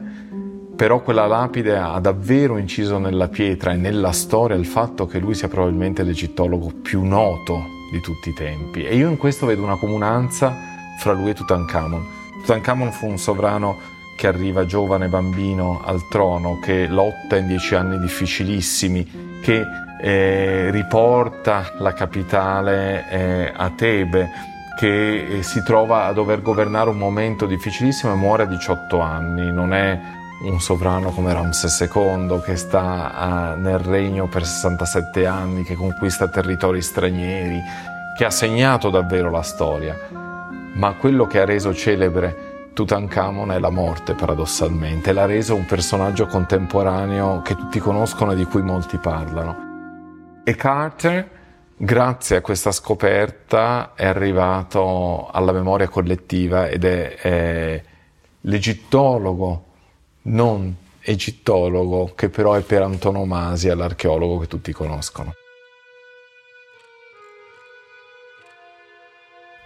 però 0.76 1.02
quella 1.02 1.26
lapide 1.26 1.78
ha 1.78 2.00
davvero 2.00 2.58
inciso 2.58 2.98
nella 2.98 3.30
pietra 3.30 3.72
e 3.72 3.78
nella 3.78 4.12
storia 4.12 4.58
il 4.58 4.66
fatto 4.66 5.06
che 5.06 5.20
lui 5.20 5.36
sia 5.36 5.48
probabilmente 5.48 6.04
l'egittologo 6.04 6.72
più 6.82 7.04
noto 7.04 7.64
di 7.92 8.02
tutti 8.02 8.30
i 8.30 8.34
tempi. 8.34 8.84
E 8.84 8.96
io 8.96 9.10
in 9.10 9.18
questo 9.18 9.46
vedo 9.46 9.64
una 9.64 9.78
comunanza 9.78 10.54
fra 11.00 11.14
lui 11.14 11.30
e 11.30 11.34
Tutankhamon. 11.34 12.06
Tutankhamon 12.42 12.92
fu 12.92 13.08
un 13.08 13.18
sovrano 13.18 13.78
che 14.18 14.28
arriva 14.28 14.66
giovane 14.66 15.08
bambino 15.08 15.82
al 15.84 16.08
trono, 16.10 16.60
che 16.60 16.88
lotta 16.88 17.38
in 17.38 17.48
dieci 17.48 17.76
anni 17.76 18.00
difficilissimi, 18.00 19.40
che 19.42 19.64
eh, 20.02 20.70
riporta 20.72 21.72
la 21.78 21.94
capitale 21.94 23.10
eh, 23.10 23.54
a 23.56 23.70
Tebe, 23.72 24.30
che 24.78 25.38
eh, 25.38 25.44
si 25.44 25.64
trova 25.64 26.06
a 26.06 26.14
dover 26.14 26.42
governare 26.42 26.90
un 26.90 26.98
momento 26.98 27.46
difficilissimo 27.46 28.14
e 28.14 28.16
muore 28.16 28.44
a 28.44 28.48
18 28.48 29.00
anni. 29.00 29.52
Non 29.52 29.74
è 29.74 30.00
un 30.44 30.60
sovrano 30.60 31.12
come 31.12 31.34
Ramses 31.34 31.80
II 31.80 32.42
che 32.44 32.56
sta 32.58 33.56
uh, 33.56 33.60
nel 33.60 33.80
regno 33.80 34.28
per 34.28 34.46
67 34.46 35.26
anni, 35.26 35.64
che 35.64 35.76
conquista 35.76 36.28
territori 36.28 36.82
stranieri, 36.82 37.62
che 38.18 38.26
ha 38.26 38.30
segnato 38.30 38.90
davvero 38.90 39.30
la 39.32 39.42
storia. 39.42 39.98
Ma 40.74 40.94
quello 40.94 41.26
che 41.26 41.40
ha 41.40 41.46
reso 41.46 41.74
celebre 41.74 42.54
Tutankhamon 42.74 43.54
è 43.54 43.60
la 43.60 43.70
morte, 43.70 44.14
paradossalmente, 44.14 45.14
l'ha 45.14 45.26
reso 45.26 45.56
un 45.56 45.66
personaggio 45.66 46.28
contemporaneo 46.28 47.42
che 47.42 47.56
tutti 47.56 47.80
conoscono 47.80 48.34
e 48.34 48.36
di 48.36 48.44
cui 48.44 48.62
molti 48.62 48.98
parlano. 48.98 49.75
E 50.48 50.56
Carter 50.56 51.28
grazie 51.76 52.36
a 52.36 52.42
questa 52.42 52.72
scoperta 52.72 53.94
è 53.96 54.06
arrivato 54.06 55.28
alla 55.32 55.52
memoria 55.52 55.90
collettiva 55.90 56.68
ed 56.68 56.84
è, 56.86 57.16
è 57.16 57.84
l'egittologo, 58.42 59.66
non 60.24 60.76
egittologo, 61.02 62.14
che 62.14 62.30
però 62.30 62.54
è 62.54 62.62
per 62.62 62.84
antonomasia 62.84 63.74
l'archeologo 63.74 64.38
che 64.38 64.46
tutti 64.46 64.72
conoscono. 64.72 65.34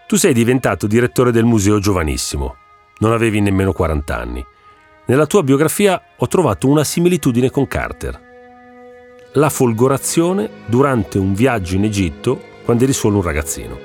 Tu 0.07 0.15
sei 0.15 0.33
diventato 0.33 0.87
direttore 0.87 1.31
del 1.31 1.43
museo 1.43 1.79
giovanissimo, 1.79 2.55
non 2.99 3.11
avevi 3.11 3.41
nemmeno 3.41 3.73
40 3.73 4.15
anni. 4.15 4.45
Nella 5.07 5.25
tua 5.25 5.43
biografia 5.43 6.01
ho 6.15 6.27
trovato 6.27 6.69
una 6.69 6.85
similitudine 6.85 7.49
con 7.49 7.67
Carter. 7.67 8.27
La 9.33 9.49
folgorazione 9.49 10.49
durante 10.65 11.19
un 11.19 11.35
viaggio 11.35 11.75
in 11.75 11.83
Egitto 11.83 12.41
quando 12.65 12.83
eri 12.83 12.93
solo 12.93 13.17
un 13.17 13.21
ragazzino. 13.21 13.79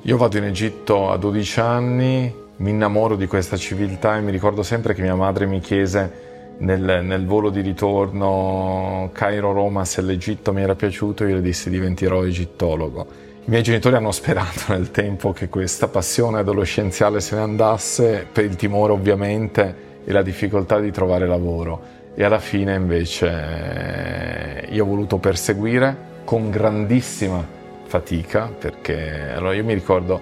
Io 0.00 0.16
vado 0.16 0.38
in 0.38 0.44
Egitto 0.44 1.10
a 1.10 1.18
12 1.18 1.60
anni, 1.60 2.34
mi 2.56 2.70
innamoro 2.70 3.16
di 3.16 3.26
questa 3.26 3.58
civiltà 3.58 4.16
e 4.16 4.22
mi 4.22 4.30
ricordo 4.30 4.62
sempre 4.62 4.94
che 4.94 5.02
mia 5.02 5.14
madre 5.14 5.44
mi 5.44 5.60
chiese 5.60 6.54
nel, 6.60 7.02
nel 7.04 7.26
volo 7.26 7.50
di 7.50 7.60
ritorno 7.60 9.10
Cairo-Roma 9.12 9.84
se 9.84 10.00
l'Egitto 10.00 10.54
mi 10.54 10.62
era 10.62 10.74
piaciuto, 10.74 11.26
io 11.26 11.34
le 11.34 11.42
dissi 11.42 11.68
diventerò 11.68 12.24
egittologo. 12.24 13.06
I 13.44 13.50
miei 13.50 13.62
genitori 13.62 13.96
hanno 13.96 14.12
sperato 14.12 14.72
nel 14.72 14.90
tempo 14.90 15.32
che 15.32 15.50
questa 15.50 15.88
passione 15.88 16.38
adolescenziale 16.38 17.20
se 17.20 17.34
ne 17.34 17.42
andasse, 17.42 18.26
per 18.32 18.46
il 18.46 18.56
timore 18.56 18.92
ovviamente 18.92 19.90
e 20.06 20.10
la 20.10 20.22
difficoltà 20.22 20.80
di 20.80 20.90
trovare 20.90 21.26
lavoro. 21.26 22.00
E 22.14 22.24
alla 22.24 22.38
fine 22.40 22.74
invece 22.74 24.66
io 24.68 24.84
ho 24.84 24.86
voluto 24.86 25.16
perseguire 25.16 25.96
con 26.24 26.50
grandissima 26.50 27.44
fatica, 27.84 28.46
perché 28.46 29.32
allora 29.32 29.54
io 29.54 29.64
mi 29.64 29.74
ricordo 29.74 30.20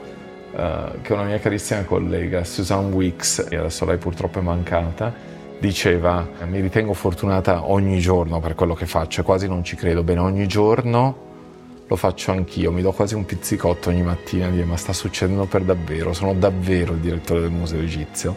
uh, 0.53 1.01
che 1.03 1.13
una 1.13 1.25
mia 1.25 1.39
carissima 1.39 1.83
collega, 1.85 2.45
Susan 2.45 2.93
Weeks, 2.93 3.47
e 3.51 3.57
adesso 3.57 3.85
lei 3.85 3.97
purtroppo 3.97 4.39
è 4.39 4.43
mancata, 4.43 5.13
diceva 5.59 6.27
mi 6.47 6.61
ritengo 6.61 6.95
fortunata 6.95 7.69
ogni 7.69 7.99
giorno 7.99 8.41
per 8.41 8.55
quello 8.55 8.75
che 8.75 8.87
faccio, 8.87 9.23
quasi 9.23 9.47
non 9.47 9.63
ci 9.63 9.77
credo, 9.77 10.03
bene 10.03 10.21
ogni 10.21 10.47
giorno 10.47 11.29
lo 11.87 11.97
faccio 11.97 12.31
anch'io, 12.31 12.71
mi 12.71 12.83
do 12.83 12.93
quasi 12.93 13.17
un 13.17 13.25
pizzicotto 13.27 13.91
ogni 13.91 14.03
mattina 14.03 14.49
di 14.49 14.63
ma 14.63 14.77
sta 14.77 14.93
succedendo 14.93 15.47
per 15.47 15.63
davvero, 15.63 16.13
sono 16.13 16.35
davvero 16.35 16.93
il 16.93 17.01
direttore 17.01 17.41
del 17.41 17.51
museo 17.51 17.81
egizio 17.81 18.37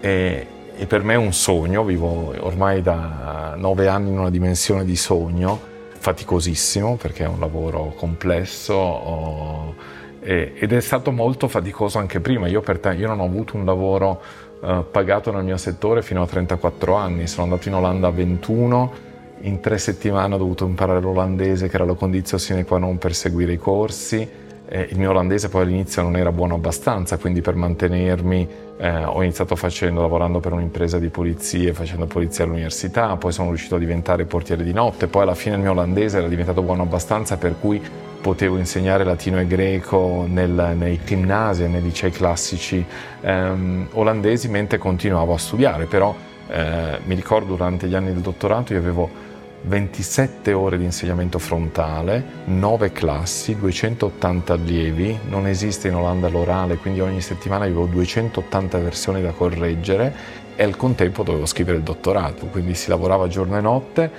e, 0.00 0.46
e 0.76 0.86
per 0.86 1.02
me 1.02 1.14
è 1.14 1.16
un 1.16 1.32
sogno, 1.32 1.84
vivo 1.84 2.34
ormai 2.40 2.82
da 2.82 3.54
nove 3.56 3.88
anni 3.88 4.10
in 4.10 4.18
una 4.18 4.30
dimensione 4.30 4.84
di 4.84 4.96
sogno, 4.96 5.72
faticosissimo 5.98 6.96
perché 6.96 7.24
è 7.24 7.28
un 7.28 7.38
lavoro 7.38 7.94
complesso 7.96 8.74
oh, 8.74 9.74
e, 10.20 10.52
ed 10.56 10.72
è 10.72 10.80
stato 10.80 11.12
molto 11.12 11.48
faticoso 11.48 11.98
anche 11.98 12.20
prima, 12.20 12.46
io, 12.46 12.60
te, 12.60 12.94
io 12.94 13.06
non 13.06 13.20
ho 13.20 13.24
avuto 13.24 13.56
un 13.56 13.64
lavoro 13.64 14.20
uh, 14.60 14.84
pagato 14.90 15.30
nel 15.32 15.44
mio 15.44 15.56
settore 15.56 16.02
fino 16.02 16.22
a 16.22 16.26
34 16.26 16.94
anni, 16.94 17.26
sono 17.26 17.44
andato 17.44 17.68
in 17.68 17.74
Olanda 17.74 18.08
a 18.08 18.10
21 18.10 19.12
in 19.44 19.60
tre 19.60 19.78
settimane 19.78 20.34
ho 20.34 20.38
dovuto 20.38 20.64
imparare 20.64 21.00
l'olandese, 21.00 21.68
che 21.68 21.76
era 21.76 21.84
la 21.84 21.94
condizione 21.94 22.42
sine 22.42 22.64
qua 22.64 22.78
non 22.78 22.96
per 22.96 23.14
seguire 23.14 23.52
i 23.52 23.58
corsi. 23.58 24.26
Eh, 24.66 24.88
il 24.90 24.98
mio 24.98 25.10
olandese 25.10 25.48
poi 25.48 25.62
all'inizio 25.62 26.02
non 26.02 26.16
era 26.16 26.32
buono 26.32 26.54
abbastanza, 26.54 27.18
quindi 27.18 27.42
per 27.42 27.54
mantenermi 27.54 28.48
eh, 28.78 29.04
ho 29.04 29.22
iniziato 29.22 29.56
facendo, 29.56 30.00
lavorando 30.00 30.40
per 30.40 30.52
un'impresa 30.52 30.98
di 30.98 31.08
pulizie, 31.08 31.72
facendo 31.74 32.06
polizia 32.06 32.44
all'università, 32.44 33.16
poi 33.16 33.32
sono 33.32 33.48
riuscito 33.48 33.76
a 33.76 33.78
diventare 33.78 34.24
portiere 34.24 34.64
di 34.64 34.72
notte, 34.72 35.06
poi 35.06 35.22
alla 35.22 35.34
fine 35.34 35.56
il 35.56 35.60
mio 35.60 35.72
olandese 35.72 36.18
era 36.18 36.28
diventato 36.28 36.62
buono 36.62 36.82
abbastanza 36.82 37.36
per 37.36 37.56
cui 37.60 37.80
potevo 38.20 38.56
insegnare 38.56 39.04
latino 39.04 39.38
e 39.38 39.46
greco 39.46 40.24
nel, 40.26 40.74
nei 40.78 40.98
ginnasi 41.04 41.64
e 41.64 41.68
nei 41.68 41.82
licei 41.82 42.10
classici 42.10 42.82
ehm, 43.20 43.88
olandesi 43.92 44.48
mentre 44.48 44.78
continuavo 44.78 45.34
a 45.34 45.38
studiare, 45.38 45.84
però 45.84 46.14
eh, 46.48 47.00
mi 47.04 47.14
ricordo 47.14 47.54
durante 47.54 47.86
gli 47.86 47.94
anni 47.94 48.12
del 48.14 48.22
dottorato 48.22 48.72
io 48.72 48.78
avevo 48.78 49.32
27 49.66 50.52
ore 50.52 50.76
di 50.76 50.84
insegnamento 50.84 51.38
frontale, 51.38 52.22
9 52.44 52.92
classi, 52.92 53.56
280 53.56 54.52
allievi, 54.52 55.18
non 55.28 55.46
esiste 55.46 55.88
in 55.88 55.94
Olanda 55.94 56.28
l'orale, 56.28 56.76
quindi 56.76 57.00
ogni 57.00 57.22
settimana 57.22 57.64
avevo 57.64 57.86
280 57.86 58.78
versioni 58.78 59.22
da 59.22 59.30
correggere 59.30 60.14
e 60.54 60.62
al 60.62 60.76
contempo 60.76 61.22
dovevo 61.22 61.46
scrivere 61.46 61.78
il 61.78 61.82
dottorato, 61.82 62.44
quindi 62.46 62.74
si 62.74 62.90
lavorava 62.90 63.26
giorno 63.26 63.56
e 63.56 63.60
notte 63.62 64.10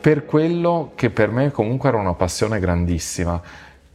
per 0.00 0.26
quello 0.26 0.90
che 0.96 1.08
per 1.10 1.30
me 1.30 1.52
comunque 1.52 1.88
era 1.88 1.98
una 1.98 2.14
passione 2.14 2.58
grandissima. 2.58 3.40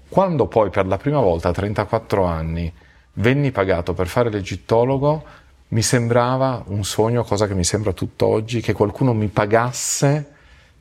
Quando 0.08 0.48
poi 0.48 0.70
per 0.70 0.88
la 0.88 0.98
prima 0.98 1.20
volta 1.20 1.50
a 1.50 1.54
34 1.54 2.24
anni 2.24 2.72
venni 3.14 3.52
pagato 3.52 3.94
per 3.94 4.08
fare 4.08 4.30
l'egittologo, 4.30 5.24
mi 5.68 5.82
sembrava 5.82 6.64
un 6.68 6.86
sogno, 6.86 7.26
cosa 7.26 7.48
che 7.48 7.54
mi 7.54 7.66
sembra 7.66 7.92
tutt'oggi, 7.92 8.62
che 8.62 8.72
qualcuno 8.72 9.14
mi 9.14 9.28
pagasse 9.28 10.38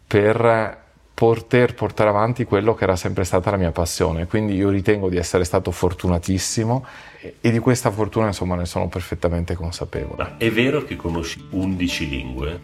per 0.08 0.86
poter 1.18 1.74
portare 1.74 2.08
avanti 2.10 2.44
quello 2.44 2.74
che 2.74 2.84
era 2.84 2.96
sempre 2.96 3.24
stata 3.24 3.50
la 3.50 3.56
mia 3.56 3.72
passione. 3.72 4.26
Quindi 4.26 4.54
io 4.54 4.70
ritengo 4.70 5.08
di 5.08 5.16
essere 5.16 5.44
stato 5.44 5.70
fortunatissimo 5.70 6.86
e 7.40 7.50
di 7.50 7.58
questa 7.58 7.90
fortuna 7.90 8.26
insomma 8.26 8.54
ne 8.54 8.64
sono 8.64 8.88
perfettamente 8.88 9.54
consapevole. 9.54 10.16
Ma 10.16 10.36
è 10.38 10.50
vero 10.50 10.84
che 10.84 10.96
conosci 10.96 11.44
11 11.50 12.08
lingue? 12.08 12.60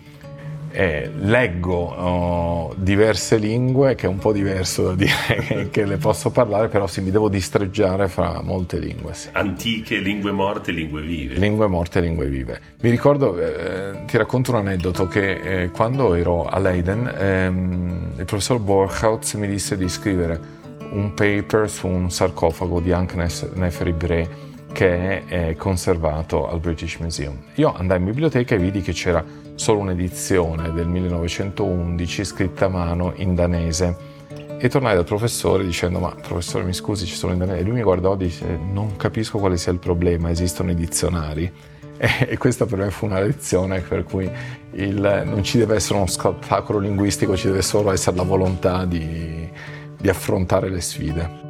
Eh, 0.75 1.09
leggo 1.21 1.77
oh, 1.77 2.75
diverse 2.77 3.37
lingue, 3.37 3.95
che 3.95 4.07
è 4.07 4.09
un 4.09 4.19
po' 4.19 4.33
diverso 4.33 4.89
da 4.89 4.95
dire 4.97 5.69
che 5.71 5.85
le 5.85 5.99
posso 5.99 6.31
parlare, 6.31 6.67
però 6.67 6.89
sì, 6.89 7.01
mi 7.01 7.13
devo 7.13 7.29
distreggiare 7.29 8.09
fra 8.09 8.43
molte 8.43 8.79
lingue. 8.79 9.15
Sì. 9.15 9.29
Antiche, 9.33 9.99
lingue 9.99 10.33
morte, 10.33 10.73
lingue 10.73 11.03
vive. 11.03 11.35
Lingue 11.37 11.69
morte, 11.69 12.01
lingue 12.01 12.27
vive. 12.27 12.61
Mi 12.81 12.91
ricordo, 12.91 13.39
eh, 13.39 14.05
ti 14.07 14.17
racconto 14.17 14.51
un 14.51 14.57
aneddoto, 14.59 15.07
che 15.07 15.63
eh, 15.63 15.71
quando 15.71 16.15
ero 16.15 16.45
a 16.45 16.59
Leiden, 16.59 17.15
ehm, 17.17 18.13
il 18.19 18.25
professor 18.25 18.59
Borchhaus 18.59 19.35
mi 19.35 19.47
disse 19.47 19.77
di 19.77 19.89
scrivere 19.89 20.63
un 20.91 21.15
paper 21.15 21.71
su 21.71 21.87
un 21.87 22.11
sarcofago 22.11 22.81
di 22.81 22.91
Ankh 22.91 23.15
Nefer 23.55 23.87
Ibre 23.87 24.53
che 24.73 25.25
è 25.27 25.55
conservato 25.55 26.49
al 26.51 26.59
British 26.59 26.97
Museum. 26.97 27.39
Io 27.55 27.73
andai 27.73 27.99
in 27.99 28.07
biblioteca 28.07 28.57
e 28.57 28.59
vidi 28.59 28.83
che 28.83 28.93
c'era 28.93 29.25
solo 29.55 29.81
un'edizione 29.81 30.73
del 30.73 30.89
1911 30.89 32.25
scritta 32.25 32.67
a 32.67 32.69
mano 32.69 33.13
in 33.17 33.35
danese. 33.35 34.13
E 34.59 34.69
tornai 34.69 34.95
dal 34.95 35.05
professore 35.05 35.65
dicendo 35.65 35.99
ma 35.99 36.15
professore 36.15 36.65
mi 36.65 36.73
scusi 36.73 37.07
ci 37.07 37.15
sono 37.15 37.33
in 37.33 37.39
danese. 37.39 37.61
E 37.61 37.63
lui 37.63 37.73
mi 37.73 37.83
guardò 37.83 38.15
e 38.15 38.17
disse 38.17 38.59
non 38.73 38.97
capisco 38.97 39.39
quale 39.39 39.57
sia 39.57 39.73
il 39.73 39.79
problema 39.79 40.31
esistono 40.31 40.71
i 40.71 40.75
dizionari. 40.75 41.53
E, 41.97 42.37
questa 42.39 42.67
per 42.67 42.79
me 42.79 42.91
fu 42.91 43.07
una 43.07 43.21
lezione 43.21 43.81
per 43.81 44.03
cui 44.03 44.29
il, 44.73 45.23
non 45.25 45.45
ci 45.45 45.59
deve 45.59 45.77
essere 45.77 45.95
uno 45.95 46.07
spettacolo 46.07 46.81
linguistico 46.81 47.37
ci 47.37 47.47
deve 47.47 47.63
solo 47.63 47.93
essere 47.93 48.17
la 48.17 48.25
volontà 48.25 48.85
di, 48.85 49.49
di 49.97 50.09
affrontare 50.09 50.69
le 50.71 50.81
sfide. 50.81 51.43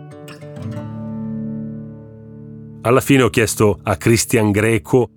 Alla 2.83 3.01
fine 3.01 3.23
ho 3.23 3.31
chiesto 3.31 3.81
a 3.83 3.97
Christian 3.97 4.51
Greco 4.51 5.09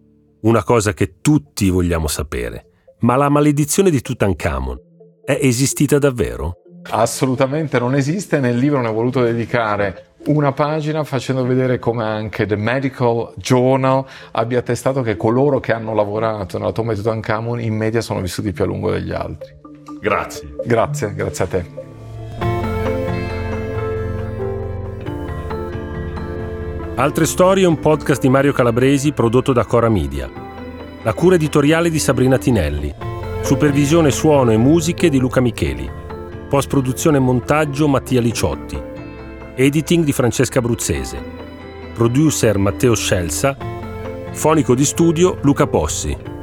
una 0.41 0.63
cosa 0.63 0.93
che 0.93 1.15
tutti 1.19 1.69
vogliamo 1.69 2.07
sapere 2.07 2.76
ma 2.99 3.15
la 3.15 3.29
maledizione 3.29 3.89
di 3.89 4.01
Tutankhamon 4.01 4.79
è 5.23 5.37
esistita 5.41 5.99
davvero? 5.99 6.55
Assolutamente 6.89 7.77
non 7.79 7.93
esiste, 7.95 8.39
nel 8.39 8.57
libro 8.57 8.81
ne 8.81 8.87
ho 8.87 8.93
voluto 8.93 9.21
dedicare 9.21 10.05
una 10.27 10.51
pagina 10.51 11.03
facendo 11.03 11.45
vedere 11.45 11.79
come 11.79 12.03
anche 12.03 12.45
The 12.45 12.55
Medical 12.55 13.33
Journal 13.35 14.03
abbia 14.31 14.59
attestato 14.59 15.01
che 15.01 15.15
coloro 15.15 15.59
che 15.59 15.73
hanno 15.73 15.93
lavorato 15.93 16.57
nella 16.57 16.71
tomba 16.71 16.93
di 16.93 16.99
Tutankhamon 16.99 17.61
in 17.61 17.75
media 17.75 18.01
sono 18.01 18.19
vissuti 18.19 18.51
più 18.51 18.63
a 18.63 18.67
lungo 18.67 18.91
degli 18.91 19.11
altri. 19.11 19.55
Grazie. 20.01 20.55
Grazie, 20.65 21.13
grazie 21.13 21.43
a 21.43 21.47
te. 21.47 21.85
Altre 26.95 27.25
storie 27.25 27.63
è 27.63 27.67
un 27.67 27.79
podcast 27.79 28.21
di 28.21 28.29
Mario 28.29 28.53
Calabresi 28.53 29.11
prodotto 29.11 29.53
da 29.53 29.65
Cora 29.65 29.87
Media 29.87 30.45
la 31.07 31.13
cura 31.13 31.35
editoriale 31.35 31.89
di 31.89 31.99
Sabrina 31.99 32.37
Tinelli, 32.37 32.93
supervisione 33.41 34.11
suono 34.11 34.51
e 34.51 34.57
musiche 34.57 35.07
di 35.07 35.19
Luca 35.19 35.39
Micheli, 35.39 35.89
post 36.49 36.67
produzione 36.67 37.15
e 37.15 37.21
montaggio 37.21 37.87
Mattia 37.87 38.19
Liciotti, 38.19 38.77
editing 39.55 40.03
di 40.03 40.11
Francesca 40.11 40.59
Bruzzese, 40.59 41.17
producer 41.93 42.57
Matteo 42.57 42.93
Scelsa, 42.93 43.55
fonico 44.33 44.75
di 44.75 44.83
studio 44.83 45.37
Luca 45.43 45.65
Possi. 45.65 46.36